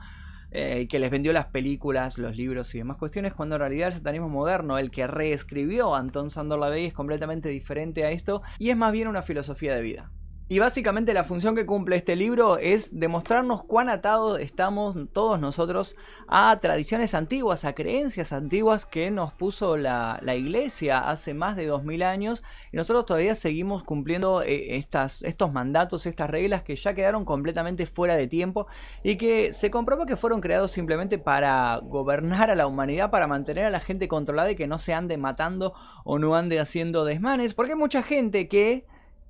Eh, 0.49 0.87
que 0.87 0.97
les 0.99 1.11
vendió 1.11 1.33
las 1.33 1.47
películas, 1.47 2.17
los 2.17 2.37
libros 2.37 2.73
y 2.73 2.77
demás 2.77 2.95
cuestiones, 2.95 3.33
cuando 3.33 3.55
en 3.55 3.59
realidad 3.59 3.89
el 3.89 3.95
satanismo 3.95 4.29
moderno, 4.29 4.77
el 4.77 4.91
que 4.91 5.05
reescribió 5.05 5.93
Anton 5.93 6.29
Sandor 6.29 6.73
es 6.73 6.93
completamente 6.93 7.49
diferente 7.49 8.05
a 8.05 8.11
esto 8.11 8.41
y 8.57 8.69
es 8.69 8.77
más 8.77 8.93
bien 8.93 9.09
una 9.09 9.21
filosofía 9.21 9.75
de 9.75 9.81
vida. 9.81 10.09
Y 10.49 10.59
básicamente 10.59 11.13
la 11.13 11.25
función 11.25 11.55
que 11.55 11.65
cumple 11.65 11.97
este 11.97 12.15
libro 12.15 12.57
es 12.57 12.97
demostrarnos 12.97 13.65
cuán 13.65 13.89
atados 13.89 14.39
estamos 14.39 14.95
todos 15.11 15.41
nosotros 15.41 15.97
a 16.29 16.57
tradiciones 16.61 17.13
antiguas, 17.13 17.65
a 17.65 17.75
creencias 17.75 18.31
antiguas 18.31 18.85
que 18.85 19.11
nos 19.11 19.33
puso 19.33 19.75
la, 19.75 20.21
iglesia 20.37 20.99
hace 20.99 21.33
más 21.33 21.57
de 21.57 21.65
2000 21.65 22.01
años. 22.01 22.43
Y 22.71 22.77
nosotros 22.77 23.05
todavía 23.05 23.35
seguimos 23.35 23.83
cumpliendo 23.83 24.41
eh, 24.41 24.77
estos 24.77 25.51
mandatos, 25.51 26.05
estas 26.05 26.29
reglas 26.29 26.63
que 26.63 26.77
ya 26.77 26.93
quedaron 26.93 27.25
completamente 27.25 27.85
fuera 27.85 28.15
de 28.15 28.27
tiempo 28.27 28.67
y 29.03 29.17
que 29.17 29.51
se 29.51 29.69
comprueba 29.69 30.05
que 30.05 30.15
fueron 30.15 30.39
creados 30.39 30.71
simplemente 30.71 31.17
para 31.17 31.81
gobernar 31.83 32.51
a 32.51 32.55
la 32.55 32.67
humanidad, 32.67 33.11
para 33.11 33.27
mantener 33.27 33.65
a 33.65 33.69
la 33.69 33.81
gente 33.81 34.07
controlada 34.07 34.49
y 34.51 34.55
que 34.55 34.67
no 34.67 34.79
se 34.79 34.93
ande 34.93 35.17
matando 35.17 35.73
o 36.05 36.19
no 36.19 36.37
ande 36.37 36.61
haciendo 36.61 37.03
desmanes, 37.03 37.53
porque 37.53 37.73
hay 37.73 37.77
mucha 37.77 38.01
gente 38.01 38.47
que 38.47 38.85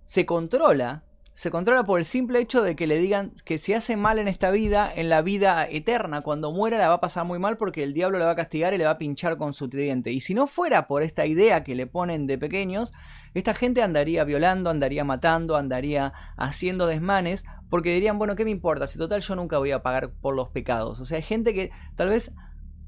se 0.05 0.27
controla 0.27 1.06
se 1.37 1.51
controla 1.51 1.83
por 1.83 1.99
el 1.99 2.05
simple 2.05 2.39
hecho 2.39 2.63
de 2.63 2.75
que 2.75 2.87
le 2.87 2.97
digan 2.97 3.31
que 3.45 3.59
si 3.59 3.71
hace 3.73 3.95
mal 3.95 4.17
en 4.17 4.27
esta 4.27 4.49
vida, 4.49 4.91
en 4.91 5.07
la 5.07 5.21
vida 5.21 5.67
eterna, 5.69 6.21
cuando 6.21 6.51
muera 6.51 6.79
la 6.79 6.87
va 6.87 6.95
a 6.95 6.99
pasar 6.99 7.25
muy 7.25 7.37
mal 7.37 7.57
porque 7.57 7.83
el 7.83 7.93
diablo 7.93 8.17
le 8.17 8.25
va 8.25 8.31
a 8.31 8.35
castigar 8.35 8.73
y 8.73 8.79
le 8.79 8.85
va 8.85 8.89
a 8.89 8.97
pinchar 8.97 9.37
con 9.37 9.53
su 9.53 9.69
tridente. 9.69 10.11
Y 10.11 10.21
si 10.21 10.33
no 10.33 10.47
fuera 10.47 10.87
por 10.87 11.03
esta 11.03 11.27
idea 11.27 11.63
que 11.63 11.75
le 11.75 11.85
ponen 11.85 12.25
de 12.25 12.39
pequeños, 12.39 12.91
esta 13.35 13.53
gente 13.53 13.83
andaría 13.83 14.23
violando, 14.23 14.71
andaría 14.71 15.03
matando, 15.03 15.57
andaría 15.57 16.11
haciendo 16.37 16.87
desmanes, 16.87 17.45
porque 17.69 17.93
dirían, 17.93 18.17
bueno, 18.17 18.35
¿qué 18.35 18.43
me 18.43 18.49
importa? 18.49 18.87
Si 18.87 18.97
total 18.97 19.21
yo 19.21 19.35
nunca 19.35 19.59
voy 19.59 19.69
a 19.69 19.83
pagar 19.83 20.09
por 20.09 20.35
los 20.35 20.49
pecados. 20.49 20.99
O 21.01 21.05
sea, 21.05 21.17
hay 21.17 21.23
gente 21.23 21.53
que 21.53 21.69
tal 21.95 22.09
vez 22.09 22.33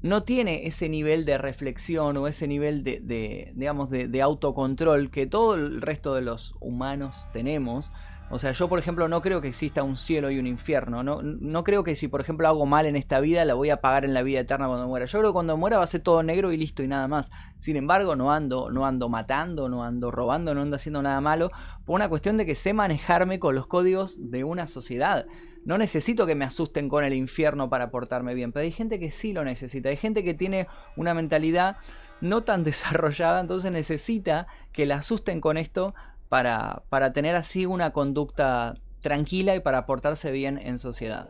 no 0.02 0.24
tiene 0.24 0.66
ese 0.66 0.88
nivel 0.88 1.24
de 1.24 1.38
reflexión 1.38 2.16
o 2.16 2.26
ese 2.26 2.48
nivel 2.48 2.82
de, 2.82 2.98
de 2.98 3.52
digamos, 3.54 3.90
de 3.90 4.22
autocontrol 4.22 5.12
que 5.12 5.28
todo 5.28 5.54
el 5.54 5.80
resto 5.80 6.16
de 6.16 6.22
los 6.22 6.56
humanos 6.58 7.28
tenemos 7.32 7.92
o 8.32 8.38
sea, 8.38 8.52
yo 8.52 8.68
por 8.68 8.78
ejemplo 8.78 9.08
no 9.08 9.22
creo 9.22 9.40
que 9.40 9.48
exista 9.48 9.82
un 9.82 9.96
cielo 9.96 10.30
y 10.30 10.38
un 10.38 10.46
infierno. 10.46 11.02
No, 11.02 11.20
no 11.20 11.64
creo 11.64 11.82
que 11.82 11.96
si 11.96 12.06
por 12.06 12.20
ejemplo 12.20 12.46
hago 12.46 12.64
mal 12.64 12.86
en 12.86 12.94
esta 12.94 13.18
vida 13.18 13.44
la 13.44 13.54
voy 13.54 13.70
a 13.70 13.80
pagar 13.80 14.04
en 14.04 14.14
la 14.14 14.22
vida 14.22 14.38
eterna 14.40 14.68
cuando 14.68 14.86
muera. 14.86 15.06
Yo 15.06 15.18
creo 15.18 15.30
que 15.30 15.34
cuando 15.34 15.56
muera 15.56 15.78
va 15.78 15.82
a 15.82 15.88
ser 15.88 16.02
todo 16.02 16.22
negro 16.22 16.52
y 16.52 16.56
listo 16.56 16.84
y 16.84 16.88
nada 16.88 17.08
más. 17.08 17.32
Sin 17.58 17.74
embargo, 17.74 18.14
no 18.14 18.30
ando, 18.30 18.70
no 18.70 18.86
ando 18.86 19.08
matando, 19.08 19.68
no 19.68 19.82
ando 19.82 20.12
robando, 20.12 20.54
no 20.54 20.62
ando 20.62 20.76
haciendo 20.76 21.02
nada 21.02 21.20
malo. 21.20 21.50
Por 21.84 21.96
una 21.96 22.08
cuestión 22.08 22.36
de 22.36 22.46
que 22.46 22.54
sé 22.54 22.72
manejarme 22.72 23.40
con 23.40 23.56
los 23.56 23.66
códigos 23.66 24.30
de 24.30 24.44
una 24.44 24.68
sociedad. 24.68 25.26
No 25.64 25.76
necesito 25.76 26.24
que 26.24 26.36
me 26.36 26.44
asusten 26.44 26.88
con 26.88 27.02
el 27.02 27.14
infierno 27.14 27.68
para 27.68 27.90
portarme 27.90 28.34
bien. 28.34 28.52
Pero 28.52 28.62
hay 28.62 28.72
gente 28.72 29.00
que 29.00 29.10
sí 29.10 29.32
lo 29.32 29.44
necesita. 29.44 29.88
Hay 29.88 29.96
gente 29.96 30.22
que 30.22 30.34
tiene 30.34 30.68
una 30.96 31.14
mentalidad 31.14 31.78
no 32.20 32.44
tan 32.44 32.64
desarrollada, 32.64 33.40
entonces 33.40 33.72
necesita 33.72 34.46
que 34.72 34.86
la 34.86 34.96
asusten 34.96 35.40
con 35.40 35.56
esto 35.56 35.94
para, 36.30 36.84
para 36.88 37.12
tener 37.12 37.34
así 37.34 37.66
una 37.66 37.92
conducta 37.92 38.76
tranquila 39.02 39.56
y 39.56 39.60
para 39.60 39.84
portarse 39.84 40.30
bien 40.30 40.58
en 40.58 40.78
sociedad. 40.78 41.28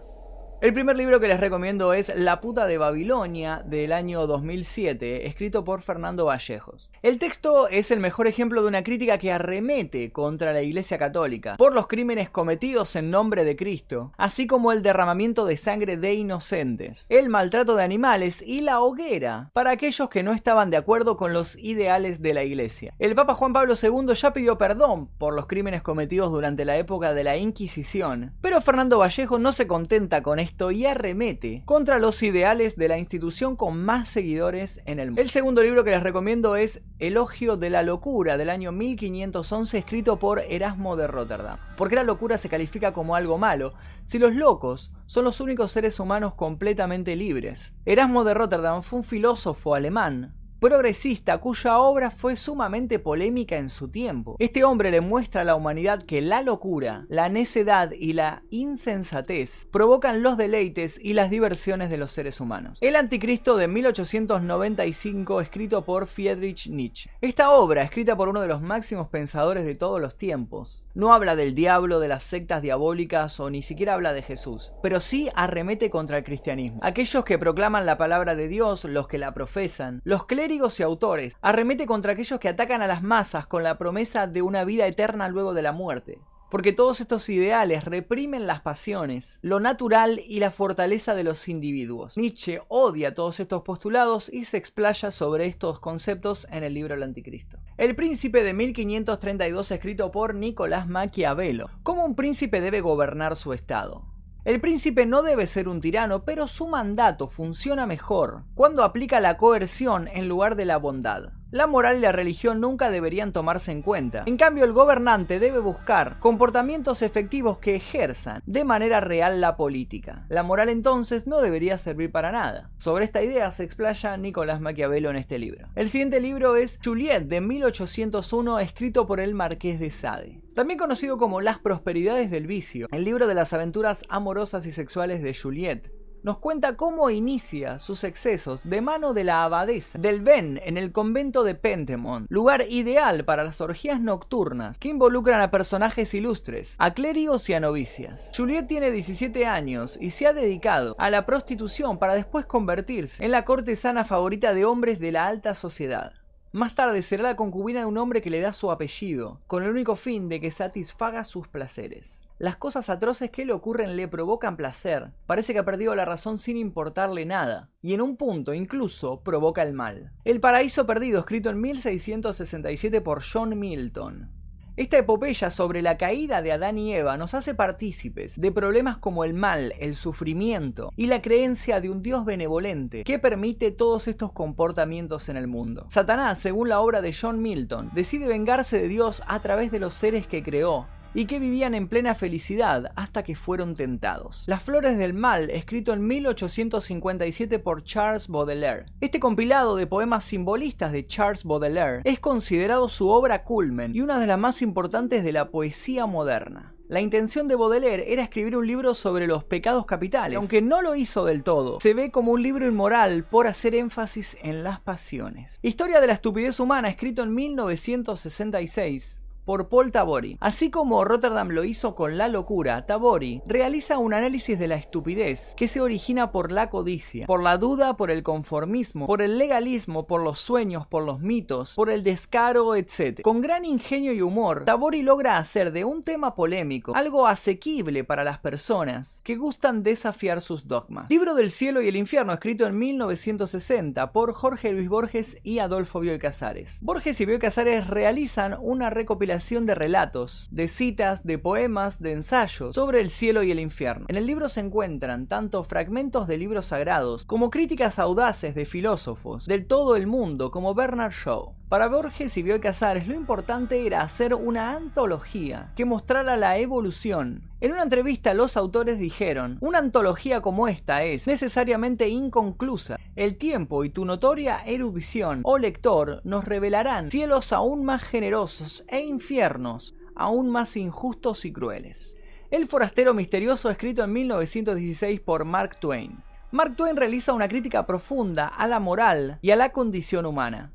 El 0.63 0.75
primer 0.75 0.95
libro 0.99 1.21
que 1.21 1.29
les 1.29 1.41
recomiendo 1.41 1.95
es 1.95 2.13
La 2.15 2.43
puta 2.43 2.67
de 2.67 2.77
Babilonia 2.77 3.63
del 3.65 3.95
año 3.95 4.27
2007, 4.27 5.27
escrito 5.27 5.65
por 5.65 5.81
Fernando 5.81 6.27
Vallejos. 6.27 6.91
El 7.03 7.19
texto 7.19 7.67
es 7.69 7.91
el 7.91 7.99
mejor 7.99 8.27
ejemplo 8.27 8.61
de 8.61 8.69
una 8.69 8.83
crítica 8.83 9.17
que 9.17 9.33
arremete 9.33 10.13
contra 10.13 10.53
la 10.53 10.61
Iglesia 10.61 10.99
Católica 10.99 11.57
por 11.57 11.73
los 11.73 11.87
crímenes 11.87 12.29
cometidos 12.29 12.95
en 12.95 13.11
nombre 13.11 13.45
de 13.45 13.57
Cristo, 13.57 14.13
así 14.19 14.47
como 14.47 14.71
el 14.71 14.83
derramamiento 14.83 15.47
de 15.47 15.57
sangre 15.57 15.97
de 15.97 16.13
inocentes, 16.13 17.07
el 17.09 17.31
maltrato 17.31 17.75
de 17.75 17.85
animales 17.85 18.43
y 18.43 18.61
la 18.61 18.81
hoguera 18.81 19.49
para 19.55 19.71
aquellos 19.71 20.11
que 20.11 20.23
no 20.23 20.35
estaban 20.35 20.69
de 20.69 20.77
acuerdo 20.77 21.17
con 21.17 21.33
los 21.33 21.57
ideales 21.57 22.21
de 22.21 22.35
la 22.35 22.45
Iglesia. 22.45 22.93
El 22.99 23.15
Papa 23.15 23.33
Juan 23.33 23.55
Pablo 23.55 23.77
II 23.83 24.15
ya 24.15 24.35
pidió 24.35 24.59
perdón 24.59 25.09
por 25.17 25.33
los 25.33 25.47
crímenes 25.47 25.81
cometidos 25.81 26.31
durante 26.31 26.67
la 26.67 26.77
época 26.77 27.15
de 27.15 27.25
la 27.25 27.39
Inquisición, 27.39 28.35
pero 28.43 28.61
Fernando 28.61 28.99
Vallejos 28.99 29.41
no 29.41 29.53
se 29.53 29.67
contenta 29.67 30.23
con 30.23 30.39
esto 30.39 30.50
y 30.71 30.85
arremete 30.85 31.63
contra 31.65 31.99
los 31.99 32.23
ideales 32.23 32.77
de 32.77 32.89
la 32.89 32.99
institución 32.99 33.57
con 33.57 33.83
más 33.83 34.11
seguidores 34.11 34.81
en 34.85 34.99
el 34.99 35.09
mundo. 35.09 35.23
El 35.23 35.31
segundo 35.31 35.63
libro 35.63 35.85
que 35.85 35.91
les 35.91 36.03
recomiendo 36.03 36.57
es 36.57 36.83
Elogio 36.99 37.57
de 37.57 37.71
la 37.71 37.83
Locura 37.83 38.37
del 38.37 38.51
año 38.51 38.71
1511 38.71 39.79
escrito 39.79 40.19
por 40.19 40.41
Erasmo 40.41 40.97
de 40.97 41.07
Rotterdam. 41.07 41.59
¿Por 41.79 41.89
qué 41.89 41.97
la 41.97 42.05
locura 42.05 42.37
se 42.37 42.51
califica 42.51 42.93
como 42.93 43.17
algo 43.17 43.39
malo 43.39 43.73
si 44.05 44.19
los 44.19 44.35
locos 44.35 44.93
son 45.07 45.25
los 45.25 45.41
únicos 45.41 45.73
seres 45.73 45.99
humanos 45.99 46.35
completamente 46.35 47.17
libres? 47.17 47.73
Erasmo 47.87 48.25
de 48.25 48.35
Rotterdam 48.35 48.83
fue 48.83 48.99
un 48.99 49.05
filósofo 49.05 49.75
alemán 49.75 50.35
progresista 50.61 51.39
cuya 51.39 51.79
obra 51.79 52.11
fue 52.11 52.37
sumamente 52.37 52.99
polémica 52.99 53.57
en 53.57 53.71
su 53.71 53.89
tiempo. 53.89 54.37
Este 54.39 54.63
hombre 54.63 54.91
le 54.91 55.01
muestra 55.01 55.41
a 55.41 55.45
la 55.45 55.55
humanidad 55.55 56.03
que 56.03 56.21
la 56.21 56.43
locura, 56.43 57.07
la 57.09 57.31
necedad 57.31 57.93
y 57.93 58.13
la 58.13 58.43
insensatez 58.51 59.67
provocan 59.73 60.23
los 60.23 60.37
deleites 60.37 61.01
y 61.03 61.15
las 61.15 61.31
diversiones 61.31 61.89
de 61.89 61.97
los 61.97 62.13
seres 62.13 62.41
humanos. 62.41 62.79
El 62.83 62.97
Anticristo 62.97 63.57
de 63.57 63.69
1895 63.69 65.41
escrito 65.41 65.85
por 65.87 66.07
Friedrich 66.07 66.69
Nietzsche. 66.69 67.11
Esta 67.23 67.53
obra, 67.53 67.83
escrita 67.83 68.15
por 68.15 68.29
uno 68.29 68.43
de 68.43 68.49
los 68.49 68.61
máximos 68.61 69.09
pensadores 69.09 69.65
de 69.65 69.75
todos 69.75 69.99
los 69.99 70.19
tiempos, 70.19 70.87
no 70.93 71.15
habla 71.15 71.37
del 71.37 71.55
diablo, 71.55 72.01
de 72.01 72.09
las 72.09 72.25
sectas 72.25 72.61
diabólicas 72.61 73.41
o 73.41 73.49
ni 73.49 73.63
siquiera 73.63 73.95
habla 73.95 74.13
de 74.13 74.23
Jesús, 74.23 74.75
pero 74.83 75.01
sí 75.01 75.31
arremete 75.35 75.89
contra 75.89 76.19
el 76.19 76.25
cristianismo. 76.25 76.81
Aquellos 76.83 77.25
que 77.25 77.39
proclaman 77.39 77.87
la 77.87 77.97
palabra 77.97 78.35
de 78.35 78.49
Dios, 78.49 78.85
los 78.85 79.09
que 79.09 79.17
la 79.17 79.33
profesan, 79.33 80.03
los 80.05 80.27
clérigos 80.27 80.50
y 80.51 80.83
autores, 80.83 81.37
arremete 81.43 81.87
contra 81.87 82.13
aquellos 82.13 82.41
que 82.41 82.49
atacan 82.49 82.83
a 82.83 82.89
las 82.89 83.03
masas 83.05 83.47
con 83.47 83.63
la 83.63 83.79
promesa 83.79 84.27
de 84.27 84.43
una 84.43 84.65
vida 84.65 84.87
eterna 84.89 85.29
luego 85.29 85.55
de 85.55 85.63
la 85.63 85.73
muerte. 85.73 86.19
Porque 86.51 86.73
todos 86.73 87.01
estos 87.01 87.29
ideales 87.29 87.85
reprimen 87.85 88.49
las 88.49 88.61
pasiones, 88.61 89.39
lo 89.41 89.61
natural 89.61 90.21
y 90.27 90.41
la 90.41 90.51
fortaleza 90.51 91.15
de 91.15 91.23
los 91.23 91.49
individuos. 91.49 92.17
Nietzsche 92.17 92.63
odia 92.67 93.15
todos 93.15 93.39
estos 93.39 93.63
postulados 93.63 94.29
y 94.29 94.45
se 94.45 94.57
explaya 94.57 95.13
sobre 95.13 95.47
estos 95.47 95.79
conceptos 95.79 96.49
en 96.51 96.65
el 96.65 96.75
libro 96.75 96.97
El 96.97 97.05
Anticristo. 97.05 97.59
El 97.77 97.95
Príncipe 97.95 98.43
de 98.43 98.53
1532 98.53 99.71
escrito 99.71 100.11
por 100.11 100.35
Nicolás 100.35 100.89
Maquiavelo. 100.89 101.71
¿Cómo 101.85 102.05
un 102.05 102.17
príncipe 102.17 102.61
debe 102.61 102.81
gobernar 102.81 103.37
su 103.37 103.53
estado? 103.53 104.10
El 104.45 104.59
príncipe 104.61 105.05
no 105.05 105.23
debe 105.23 105.47
ser 105.47 105.69
un 105.69 105.83
tirano, 105.83 106.25
pero 106.25 106.49
su 106.49 106.67
mandato 106.67 107.29
funciona 107.29 107.87
mejor 107.87 108.45
cuando 108.55 108.85
aplica 108.85 109.21
la 109.21 109.37
coerción 109.37 110.09
en 110.09 110.29
lugar 110.29 110.57
de 110.57 110.65
la 110.65 110.79
bondad. 110.79 111.33
La 111.53 111.67
moral 111.67 111.99
y 111.99 112.01
la 112.01 112.13
religión 112.13 112.61
nunca 112.61 112.93
deberían 112.93 113.33
tomarse 113.33 113.73
en 113.73 113.83
cuenta. 113.83 114.23
En 114.27 114.37
cambio, 114.37 114.65
el 114.65 114.73
gobernante 114.73 115.41
debe 115.41 115.59
buscar 115.59 116.21
comportamientos 116.21 117.03
efectivos 117.03 117.59
que 117.59 117.75
ejerzan 117.75 118.41
de 118.47 118.63
manera 118.63 119.01
real 119.01 119.41
la 119.41 119.57
política. 119.57 120.27
La 120.29 120.45
moral 120.45 120.69
entonces 120.69 121.27
no 121.27 121.41
debería 121.41 121.77
servir 121.77 122.13
para 122.13 122.31
nada. 122.31 122.71
Sobre 122.77 123.05
esta 123.05 123.25
idea 123.25 123.51
se 123.51 123.65
explaya 123.65 124.17
Nicolás 124.17 124.61
Maquiavelo 124.61 125.11
en 125.11 125.17
este 125.17 125.41
libro. 125.41 125.67
El 125.75 125.91
siguiente 125.91 126.21
libro 126.21 126.55
es 126.55 126.79
Juliet 126.85 127.25
de 127.25 127.41
1801, 127.41 128.61
escrito 128.61 129.09
por 129.09 129.19
el 129.19 129.35
Marqués 129.35 129.81
de 129.81 129.91
Sade. 129.91 130.41
También 130.55 130.79
conocido 130.79 131.19
como 131.19 131.41
Las 131.41 131.59
Prosperidades 131.59 132.31
del 132.31 132.47
Vicio, 132.47 132.87
el 132.93 133.05
libro 133.05 133.27
de 133.27 133.35
las 133.35 133.53
aventuras 133.53 134.05
amorosas 134.09 134.67
y 134.67 134.73
sexuales 134.73 135.21
de 135.21 135.35
Juliet, 135.35 135.91
nos 136.23 136.39
cuenta 136.39 136.77
cómo 136.77 137.11
inicia 137.11 137.79
sus 137.79 138.05
excesos 138.05 138.69
de 138.69 138.81
mano 138.81 139.15
de 139.15 139.25
la 139.25 139.45
abadesa 139.45 139.99
del 139.99 140.21
Ben 140.21 140.61
en 140.65 140.77
el 140.77 140.93
convento 140.93 141.45
de 141.45 141.55
Pentemont, 141.55 142.27
lugar 142.31 142.65
ideal 142.69 143.25
para 143.25 143.45
las 143.45 143.61
orgías 143.61 144.01
nocturnas 144.01 144.79
que 144.79 144.89
involucran 144.89 145.41
a 145.41 145.51
personajes 145.51 146.15
ilustres, 146.15 146.77
a 146.79 146.95
clérigos 146.95 147.49
y 147.49 147.55
a 147.55 147.61
novicias. 147.61 148.31
Juliet 148.37 148.67
tiene 148.67 148.91
17 148.91 149.47
años 149.47 149.99
y 150.01 150.11
se 150.11 150.27
ha 150.27 150.33
dedicado 150.33 150.95
a 150.99 151.11
la 151.11 151.27
prostitución 151.27 151.99
para 151.99 152.15
después 152.15 152.47
convertirse 152.47 153.25
en 153.25 153.31
la 153.31 153.45
cortesana 153.45 154.05
favorita 154.05 154.55
de 154.55 154.65
hombres 154.65 155.01
de 155.01 155.13
la 155.13 155.27
alta 155.27 155.55
sociedad. 155.55 156.20
Más 156.53 156.75
tarde 156.75 157.03
será 157.03 157.23
la 157.23 157.37
concubina 157.37 157.81
de 157.81 157.87
un 157.87 157.97
hombre 157.97 158.23
que 158.23 158.31
le 158.31 158.41
da 158.41 158.53
su 158.53 158.73
apellido, 158.73 159.41
con 159.47 159.63
el 159.63 159.71
único 159.71 159.95
fin 159.95 160.29
de 160.29 160.41
que 160.41 160.51
satisfaga 160.51 161.25
sus 161.25 161.47
placeres. 161.47 162.21
Las 162.39 162.57
cosas 162.57 162.91
atroces 162.91 163.31
que 163.31 163.45
le 163.45 163.53
ocurren 163.53 163.95
le 163.95 164.09
provocan 164.09 164.57
placer. 164.57 165.13
Parece 165.27 165.53
que 165.53 165.61
ha 165.61 165.65
perdido 165.65 165.95
la 165.95 166.07
razón 166.07 166.39
sin 166.39 166.57
importarle 166.57 167.25
nada. 167.25 167.69
Y 167.83 167.95
en 167.95 168.01
un 168.01 168.17
punto 168.17 168.53
incluso 168.53 169.21
provoca 169.21 169.63
el 169.63 169.75
mal. 169.75 170.11
El 170.25 170.41
paraíso 170.41 170.87
perdido, 170.87 171.21
escrito 171.21 171.51
en 171.51 171.61
1667 171.61 173.01
por 173.01 173.23
John 173.23 173.57
Milton. 173.57 174.40
Esta 174.81 174.97
epopeya 174.97 175.51
sobre 175.51 175.83
la 175.83 175.99
caída 175.99 176.41
de 176.41 176.53
Adán 176.53 176.79
y 176.79 176.95
Eva 176.95 177.19
nos 177.19 177.35
hace 177.35 177.55
partícipes 177.55 178.41
de 178.41 178.51
problemas 178.51 178.97
como 178.97 179.25
el 179.25 179.35
mal, 179.35 179.75
el 179.79 179.95
sufrimiento 179.95 180.91
y 180.97 181.09
la 181.09 181.21
creencia 181.21 181.83
de 181.83 181.91
un 181.91 182.03
Dios 182.03 182.25
benevolente 182.25 183.05
que 183.05 183.19
permite 183.19 183.73
todos 183.73 184.09
estos 184.09 184.33
comportamientos 184.33 185.29
en 185.29 185.37
el 185.37 185.49
mundo. 185.49 185.85
Satanás, 185.91 186.39
según 186.39 186.71
la 186.71 186.81
obra 186.81 187.03
de 187.03 187.13
John 187.13 187.43
Milton, 187.43 187.91
decide 187.93 188.27
vengarse 188.27 188.81
de 188.81 188.89
Dios 188.89 189.23
a 189.27 189.41
través 189.41 189.71
de 189.71 189.81
los 189.81 189.93
seres 189.93 190.27
que 190.27 190.43
creó, 190.43 190.87
y 191.15 191.27
que 191.27 191.39
vivían 191.39 191.75
en 191.75 191.89
plena 191.89 192.15
felicidad 192.15 192.93
hasta 192.97 193.23
que 193.23 193.35
fueron 193.35 193.77
tentados. 193.77 194.45
Las 194.47 194.63
Flores 194.63 194.97
del 194.99 195.15
Mal, 195.15 195.51
escrito 195.51 195.93
en 195.93 196.07
1857 196.07 197.59
por 197.59 197.85
Charles 197.85 198.29
Baudelaire. 198.29 198.87
Este 199.01 199.21
compilado 199.21 199.77
de 199.77 199.87
poemas 199.87 200.25
simbolistas 200.25 200.93
de 200.93 201.07
Charles 201.07 201.45
Baudelaire 201.45 202.03
es 202.05 202.21
considerado 202.21 202.89
su 202.89 203.09
obra 203.09 203.43
culmen 203.43 203.95
y 203.95 204.01
una 204.01 204.21
de 204.21 204.27
las 204.27 204.39
más 204.39 204.63
importantes 204.63 205.25
de 205.25 205.33
la 205.33 205.51
poesía 205.51 206.07
moderna. 206.07 206.75
La 206.89 207.01
intención 207.01 207.47
de 207.47 207.55
Baudelaire 207.55 208.13
era 208.13 208.25
escribir 208.25 208.57
un 208.57 208.67
libro 208.67 208.97
sobre 208.97 209.29
los 209.29 209.45
pecados 209.45 209.87
capitales, 209.87 210.37
aunque 210.37 210.61
no 210.61 210.83
lo 210.83 210.97
hizo 210.97 211.25
del 211.25 211.45
todo. 211.45 211.79
Se 211.79 211.95
ve 211.95 212.11
como 212.11 212.33
un 212.33 212.43
libro 212.43 212.67
inmoral 212.67 213.23
por 213.23 213.47
hacer 213.47 213.77
énfasis 213.77 214.37
en 214.43 214.65
las 214.65 214.81
pasiones. 214.81 215.61
Historia 215.63 216.01
de 216.01 216.09
la 216.09 216.15
estupidez 216.15 216.59
humana, 216.59 216.89
escrito 216.89 217.23
en 217.23 217.33
1966 217.33 219.21
por 219.45 219.69
Paul 219.69 219.93
Tabori. 219.93 220.37
Así 220.41 220.71
como 220.71 221.05
Rotterdam 221.05 221.49
lo 221.49 221.65
hizo 221.65 221.95
con 221.95 222.19
La 222.19 222.29
locura, 222.29 222.87
Tabori 222.87 223.43
realiza 223.47 223.99
un 223.99 224.13
análisis 224.15 224.59
de 224.59 224.69
la 224.69 224.75
estupidez 224.75 225.55
que 225.57 225.69
se 225.69 225.81
origina 225.81 226.33
por 226.33 226.53
la 226.53 226.71
codicia, 226.71 227.27
por 227.27 227.43
la 227.43 227.57
duda, 227.57 227.97
por 227.97 228.11
el 228.11 228.23
conformismo, 228.23 229.07
por 229.07 229.23
el 229.23 229.39
legalismo, 229.39 230.07
por 230.07 230.23
los 230.23 230.41
sueños, 230.41 230.87
por 230.87 231.05
los 231.05 231.21
mitos, 231.21 231.75
por 231.75 231.91
el 231.91 232.03
descaro, 232.05 232.75
etc. 232.75 233.23
Con 233.23 233.41
gran 233.41 233.65
ingenio 233.65 234.13
y 234.13 234.21
humor, 234.21 234.65
Tabori 234.65 235.03
logra 235.03 235.39
hacer 235.39 235.73
de 235.73 235.85
un 235.85 236.03
tema 236.03 236.35
polémico 236.35 236.93
algo 236.95 237.27
asequible 237.27 238.05
para 238.05 238.25
las 238.25 238.39
personas 238.39 239.21
que 239.25 239.37
gustan 239.37 239.83
desafiar 239.83 240.41
sus 240.41 240.69
dogmas. 240.69 241.09
Libro 241.09 241.35
del 241.35 241.51
cielo 241.51 241.81
y 241.81 241.89
el 241.89 241.97
infierno, 241.97 242.33
escrito 242.33 242.67
en 242.67 242.79
1960 242.79 244.13
por 244.13 244.35
Jorge 244.35 244.73
Luis 244.73 244.89
Borges 244.89 245.39
y 245.43 245.61
Adolfo 245.61 246.01
Bioy 246.01 246.19
Casares. 246.19 246.81
Borges 246.83 247.21
y 247.21 247.27
Bioy 247.27 247.39
Casares 247.39 247.87
realizan 247.87 248.57
una 248.61 248.91
recopilación 248.91 249.30
de 249.31 249.75
relatos, 249.75 250.49
de 250.51 250.67
citas, 250.67 251.25
de 251.25 251.39
poemas, 251.39 252.01
de 252.01 252.13
ensayos 252.13 252.75
sobre 252.75 253.01
el 253.01 253.11
cielo 253.11 253.43
y 253.43 253.51
el 253.51 253.61
infierno. 253.61 254.07
En 254.09 254.17
el 254.17 254.27
libro 254.27 254.49
se 254.49 254.61
encuentran 254.61 255.29
tanto 255.29 255.63
fragmentos 255.63 256.27
de 256.27 256.37
libros 256.37 256.67
sagrados 256.67 257.25
como 257.27 257.51
críticas 257.51 257.99
audaces 257.99 258.55
de 258.55 258.67
filósofos 258.67 259.47
del 259.47 259.67
todo 259.67 259.95
el 259.97 260.07
mundo 260.07 260.51
como 260.51 260.75
Bernard 260.75 261.13
Shaw. 261.13 261.60
Para 261.71 261.87
Borges 261.87 262.37
y 262.37 262.43
Bioy 262.43 262.59
Casares 262.59 263.07
lo 263.07 263.15
importante 263.15 263.87
era 263.87 264.03
hacer 264.03 264.35
una 264.35 264.73
antología 264.73 265.71
que 265.77 265.85
mostrara 265.85 266.37
la 266.37 266.59
evolución. 266.59 267.49
En 267.61 267.71
una 267.71 267.85
entrevista 267.85 268.35
los 268.35 268.57
autores 268.57 268.99
dijeron, 268.99 269.57
una 269.61 269.79
antología 269.79 270.41
como 270.41 270.67
esta 270.67 271.05
es 271.05 271.29
necesariamente 271.29 272.09
inconclusa. 272.09 272.99
El 273.15 273.37
tiempo 273.37 273.85
y 273.85 273.91
tu 273.91 274.05
notoria 274.05 274.65
erudición, 274.67 275.43
oh 275.45 275.59
lector, 275.59 276.21
nos 276.25 276.45
revelarán 276.45 277.09
cielos 277.09 277.53
aún 277.53 277.85
más 277.85 278.03
generosos 278.03 278.85
e 278.89 279.03
infiernos 279.03 279.95
aún 280.17 280.51
más 280.51 280.77
injustos 280.77 281.45
y 281.45 281.53
crueles. 281.53 282.19
El 282.51 282.67
forastero 282.67 283.15
misterioso 283.15 283.71
escrito 283.71 284.03
en 284.03 284.13
1916 284.13 285.21
por 285.21 285.45
Mark 285.45 285.79
Twain. 285.79 286.19
Mark 286.51 286.75
Twain 286.75 286.97
realiza 286.97 287.33
una 287.33 287.47
crítica 287.47 287.87
profunda 287.87 288.49
a 288.49 288.67
la 288.67 288.81
moral 288.81 289.39
y 289.41 289.53
a 289.53 289.57
la 289.57 289.71
condición 289.71 290.27
humana. 290.27 290.73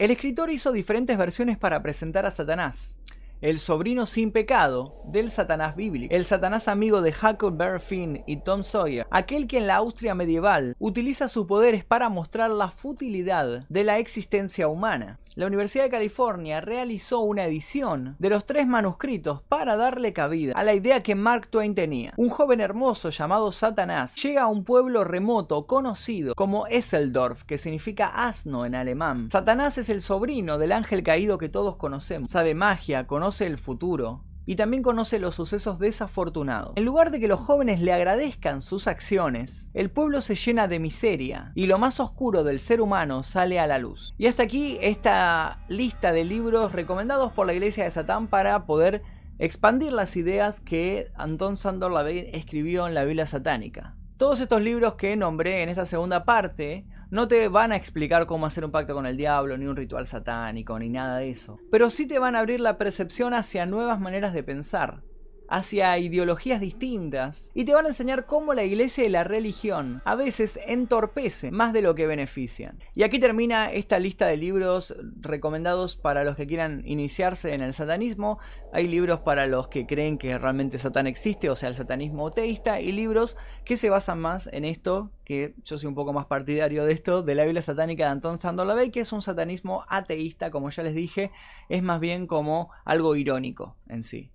El 0.00 0.10
escritor 0.10 0.48
hizo 0.48 0.72
diferentes 0.72 1.18
versiones 1.18 1.58
para 1.58 1.82
presentar 1.82 2.24
a 2.24 2.30
Satanás 2.30 2.96
el 3.40 3.58
sobrino 3.58 4.06
sin 4.06 4.32
pecado 4.32 5.00
del 5.06 5.30
Satanás 5.30 5.74
bíblico, 5.74 6.14
el 6.14 6.26
Satanás 6.26 6.68
amigo 6.68 7.00
de 7.00 7.10
Huckleberry 7.10 7.80
Finn 7.80 8.22
y 8.26 8.36
Tom 8.36 8.64
Sawyer, 8.64 9.06
aquel 9.10 9.46
que 9.46 9.58
en 9.58 9.66
la 9.66 9.76
Austria 9.76 10.14
medieval 10.14 10.76
utiliza 10.78 11.28
sus 11.28 11.46
poderes 11.46 11.84
para 11.84 12.10
mostrar 12.10 12.50
la 12.50 12.70
futilidad 12.70 13.64
de 13.68 13.84
la 13.84 13.98
existencia 13.98 14.68
humana. 14.68 15.18
La 15.36 15.46
Universidad 15.46 15.84
de 15.84 15.90
California 15.90 16.60
realizó 16.60 17.20
una 17.20 17.46
edición 17.46 18.16
de 18.18 18.28
los 18.28 18.44
tres 18.44 18.66
manuscritos 18.66 19.42
para 19.42 19.76
darle 19.76 20.12
cabida 20.12 20.52
a 20.54 20.64
la 20.64 20.74
idea 20.74 21.02
que 21.02 21.14
Mark 21.14 21.48
Twain 21.48 21.74
tenía. 21.74 22.12
Un 22.16 22.28
joven 22.28 22.60
hermoso 22.60 23.08
llamado 23.08 23.52
Satanás 23.52 24.16
llega 24.16 24.42
a 24.42 24.48
un 24.48 24.64
pueblo 24.64 25.04
remoto 25.04 25.66
conocido 25.66 26.34
como 26.34 26.66
Esseldorf, 26.66 27.44
que 27.44 27.58
significa 27.58 28.08
asno 28.08 28.66
en 28.66 28.74
alemán. 28.74 29.30
Satanás 29.30 29.78
es 29.78 29.88
el 29.88 30.02
sobrino 30.02 30.58
del 30.58 30.72
ángel 30.72 31.02
caído 31.02 31.38
que 31.38 31.48
todos 31.48 31.76
conocemos. 31.76 32.30
Sabe 32.30 32.54
magia, 32.54 33.06
conoce 33.06 33.29
el 33.40 33.58
futuro 33.58 34.24
y 34.46 34.56
también 34.56 34.82
conoce 34.82 35.20
los 35.20 35.36
sucesos 35.36 35.78
desafortunados. 35.78 36.72
En 36.74 36.84
lugar 36.84 37.12
de 37.12 37.20
que 37.20 37.28
los 37.28 37.38
jóvenes 37.38 37.80
le 37.80 37.92
agradezcan 37.92 38.62
sus 38.62 38.88
acciones, 38.88 39.68
el 39.74 39.90
pueblo 39.90 40.22
se 40.22 40.34
llena 40.34 40.66
de 40.66 40.80
miseria 40.80 41.52
y 41.54 41.66
lo 41.66 41.78
más 41.78 42.00
oscuro 42.00 42.42
del 42.42 42.58
ser 42.58 42.80
humano 42.80 43.22
sale 43.22 43.60
a 43.60 43.68
la 43.68 43.78
luz. 43.78 44.12
Y 44.18 44.26
hasta 44.26 44.42
aquí 44.42 44.76
esta 44.80 45.64
lista 45.68 46.10
de 46.10 46.24
libros 46.24 46.72
recomendados 46.72 47.30
por 47.32 47.46
la 47.46 47.54
Iglesia 47.54 47.84
de 47.84 47.92
Satán 47.92 48.26
para 48.26 48.66
poder 48.66 49.02
expandir 49.38 49.92
las 49.92 50.16
ideas 50.16 50.60
que 50.60 51.06
Anton 51.14 51.56
Sandor 51.56 51.92
Lavey 51.92 52.30
escribió 52.32 52.88
en 52.88 52.94
la 52.94 53.04
Biblia 53.04 53.26
satánica. 53.26 53.94
Todos 54.16 54.40
estos 54.40 54.60
libros 54.60 54.96
que 54.96 55.16
nombré 55.16 55.62
en 55.62 55.68
esta 55.68 55.86
segunda 55.86 56.24
parte 56.24 56.84
no 57.10 57.28
te 57.28 57.48
van 57.48 57.72
a 57.72 57.76
explicar 57.76 58.26
cómo 58.26 58.46
hacer 58.46 58.64
un 58.64 58.70
pacto 58.70 58.94
con 58.94 59.06
el 59.06 59.16
diablo, 59.16 59.58
ni 59.58 59.66
un 59.66 59.76
ritual 59.76 60.06
satánico, 60.06 60.78
ni 60.78 60.88
nada 60.88 61.18
de 61.18 61.30
eso. 61.30 61.58
Pero 61.70 61.90
sí 61.90 62.06
te 62.06 62.18
van 62.18 62.36
a 62.36 62.40
abrir 62.40 62.60
la 62.60 62.78
percepción 62.78 63.34
hacia 63.34 63.66
nuevas 63.66 64.00
maneras 64.00 64.32
de 64.32 64.42
pensar 64.42 65.02
hacia 65.50 65.98
ideologías 65.98 66.60
distintas 66.60 67.50
y 67.54 67.64
te 67.64 67.74
van 67.74 67.84
a 67.84 67.88
enseñar 67.88 68.24
cómo 68.24 68.54
la 68.54 68.62
iglesia 68.62 69.04
y 69.04 69.08
la 69.08 69.24
religión 69.24 70.00
a 70.04 70.14
veces 70.14 70.58
entorpecen 70.66 71.52
más 71.52 71.72
de 71.72 71.82
lo 71.82 71.96
que 71.96 72.06
benefician. 72.06 72.78
Y 72.94 73.02
aquí 73.02 73.18
termina 73.18 73.70
esta 73.72 73.98
lista 73.98 74.28
de 74.28 74.36
libros 74.36 74.94
recomendados 75.20 75.96
para 75.96 76.22
los 76.22 76.36
que 76.36 76.46
quieran 76.46 76.82
iniciarse 76.86 77.52
en 77.52 77.62
el 77.62 77.74
satanismo. 77.74 78.38
Hay 78.72 78.86
libros 78.86 79.20
para 79.20 79.48
los 79.48 79.66
que 79.66 79.86
creen 79.86 80.18
que 80.18 80.38
realmente 80.38 80.78
Satán 80.78 81.08
existe, 81.08 81.50
o 81.50 81.56
sea, 81.56 81.68
el 81.68 81.74
satanismo 81.74 82.30
teísta, 82.30 82.80
y 82.80 82.92
libros 82.92 83.36
que 83.64 83.76
se 83.76 83.90
basan 83.90 84.20
más 84.20 84.48
en 84.52 84.64
esto, 84.64 85.10
que 85.24 85.54
yo 85.64 85.78
soy 85.78 85.88
un 85.88 85.96
poco 85.96 86.12
más 86.12 86.26
partidario 86.26 86.84
de 86.84 86.92
esto, 86.92 87.22
de 87.24 87.34
la 87.34 87.44
Biblia 87.44 87.62
satánica 87.62 88.04
de 88.04 88.10
Anton 88.10 88.38
Sandor 88.38 88.68
Lavey, 88.68 88.90
que 88.90 89.00
es 89.00 89.12
un 89.12 89.20
satanismo 89.20 89.84
ateísta, 89.88 90.52
como 90.52 90.70
ya 90.70 90.84
les 90.84 90.94
dije, 90.94 91.32
es 91.68 91.82
más 91.82 91.98
bien 91.98 92.28
como 92.28 92.70
algo 92.84 93.16
irónico 93.16 93.74
en 93.88 94.04
sí. 94.04 94.30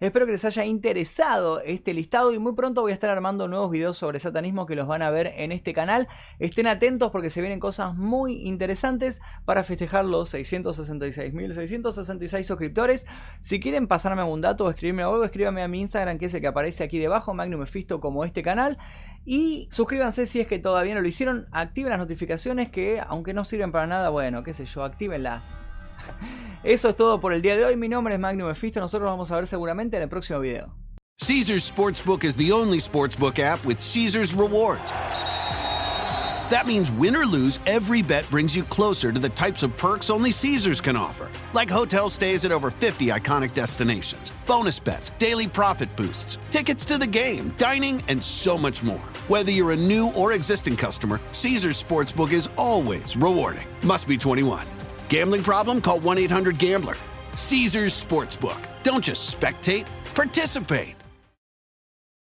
Espero 0.00 0.24
que 0.24 0.32
les 0.32 0.46
haya 0.46 0.64
interesado 0.64 1.60
este 1.60 1.92
listado 1.92 2.32
y 2.32 2.38
muy 2.38 2.54
pronto 2.54 2.80
voy 2.80 2.92
a 2.92 2.94
estar 2.94 3.10
armando 3.10 3.48
nuevos 3.48 3.70
videos 3.70 3.98
sobre 3.98 4.18
satanismo 4.18 4.64
que 4.64 4.74
los 4.74 4.86
van 4.86 5.02
a 5.02 5.10
ver 5.10 5.34
en 5.36 5.52
este 5.52 5.74
canal. 5.74 6.08
Estén 6.38 6.68
atentos 6.68 7.10
porque 7.10 7.28
se 7.28 7.42
vienen 7.42 7.60
cosas 7.60 7.94
muy 7.94 8.48
interesantes 8.48 9.20
para 9.44 9.62
festejar 9.62 10.06
los 10.06 10.32
666.666 10.32 12.44
suscriptores. 12.44 13.06
Si 13.42 13.60
quieren 13.60 13.88
pasarme 13.88 14.22
algún 14.22 14.40
dato 14.40 14.64
o 14.64 14.70
escribirme 14.70 15.02
algo, 15.02 15.22
escríbanme 15.22 15.60
a 15.60 15.68
mi 15.68 15.82
Instagram 15.82 16.16
que 16.16 16.24
es 16.24 16.34
el 16.34 16.40
que 16.40 16.46
aparece 16.46 16.82
aquí 16.82 16.98
debajo, 16.98 17.34
Magnum 17.34 17.60
Mephisto 17.60 18.00
como 18.00 18.24
este 18.24 18.42
canal. 18.42 18.78
Y 19.26 19.68
suscríbanse 19.70 20.26
si 20.26 20.40
es 20.40 20.46
que 20.46 20.58
todavía 20.58 20.94
no 20.94 21.02
lo 21.02 21.08
hicieron, 21.08 21.46
activen 21.52 21.90
las 21.90 21.98
notificaciones 21.98 22.70
que 22.70 23.02
aunque 23.06 23.34
no 23.34 23.44
sirven 23.44 23.70
para 23.70 23.86
nada, 23.86 24.08
bueno, 24.08 24.44
qué 24.44 24.54
sé 24.54 24.64
yo, 24.64 24.82
actívenlas. 24.82 25.44
Eso 26.62 26.90
es 26.90 26.96
todo 26.96 27.20
por 27.20 27.32
el 27.32 27.42
día 27.42 27.56
de 27.56 27.64
hoy. 27.64 27.76
Mi 27.76 27.88
nombre 27.88 28.14
es 28.14 28.20
Magnum 28.20 28.48
Mephisto. 28.48 28.80
Nosotros 28.80 29.06
nos 29.06 29.12
vamos 29.12 29.30
a 29.30 29.36
ver 29.36 29.46
seguramente 29.46 29.96
en 29.96 30.02
el 30.02 30.08
próximo 30.08 30.40
video. 30.40 30.74
Caesar's 31.18 31.70
Sportsbook 31.70 32.24
is 32.24 32.34
the 32.36 32.50
only 32.50 32.78
sportsbook 32.78 33.38
app 33.38 33.62
with 33.66 33.78
Caesar's 33.78 34.32
rewards. 34.32 34.90
That 36.50 36.66
means 36.66 36.90
win 36.90 37.14
or 37.14 37.24
lose, 37.24 37.60
every 37.66 38.02
bet 38.02 38.28
brings 38.28 38.56
you 38.56 38.64
closer 38.64 39.12
to 39.12 39.20
the 39.20 39.28
types 39.28 39.62
of 39.62 39.76
perks 39.76 40.10
only 40.10 40.32
Caesars 40.32 40.80
can 40.80 40.96
offer, 40.96 41.30
like 41.52 41.70
hotel 41.70 42.08
stays 42.08 42.44
at 42.44 42.50
over 42.50 42.70
50 42.70 43.06
iconic 43.06 43.54
destinations, 43.54 44.32
bonus 44.46 44.80
bets, 44.80 45.10
daily 45.18 45.46
profit 45.46 45.94
boosts, 45.94 46.38
tickets 46.50 46.84
to 46.86 46.98
the 46.98 47.06
game, 47.06 47.54
dining, 47.56 48.02
and 48.08 48.22
so 48.22 48.58
much 48.58 48.82
more. 48.82 48.98
Whether 49.28 49.52
you're 49.52 49.72
a 49.72 49.76
new 49.76 50.10
or 50.16 50.32
existing 50.32 50.76
customer, 50.76 51.20
Caesar's 51.32 51.80
Sportsbook 51.80 52.32
is 52.32 52.48
always 52.56 53.16
rewarding. 53.16 53.66
Must 53.84 54.08
be 54.08 54.18
21. 54.18 54.66
Gambling 55.10 55.42
problem? 55.42 55.80
Call 55.82 55.98
1 55.98 56.18
800 56.18 56.56
Gambler. 56.56 56.96
Caesars 57.34 58.04
Sportsbook. 58.04 58.64
Don't 58.84 59.04
just 59.04 59.38
spectate, 59.38 59.86
participate. 60.14 60.99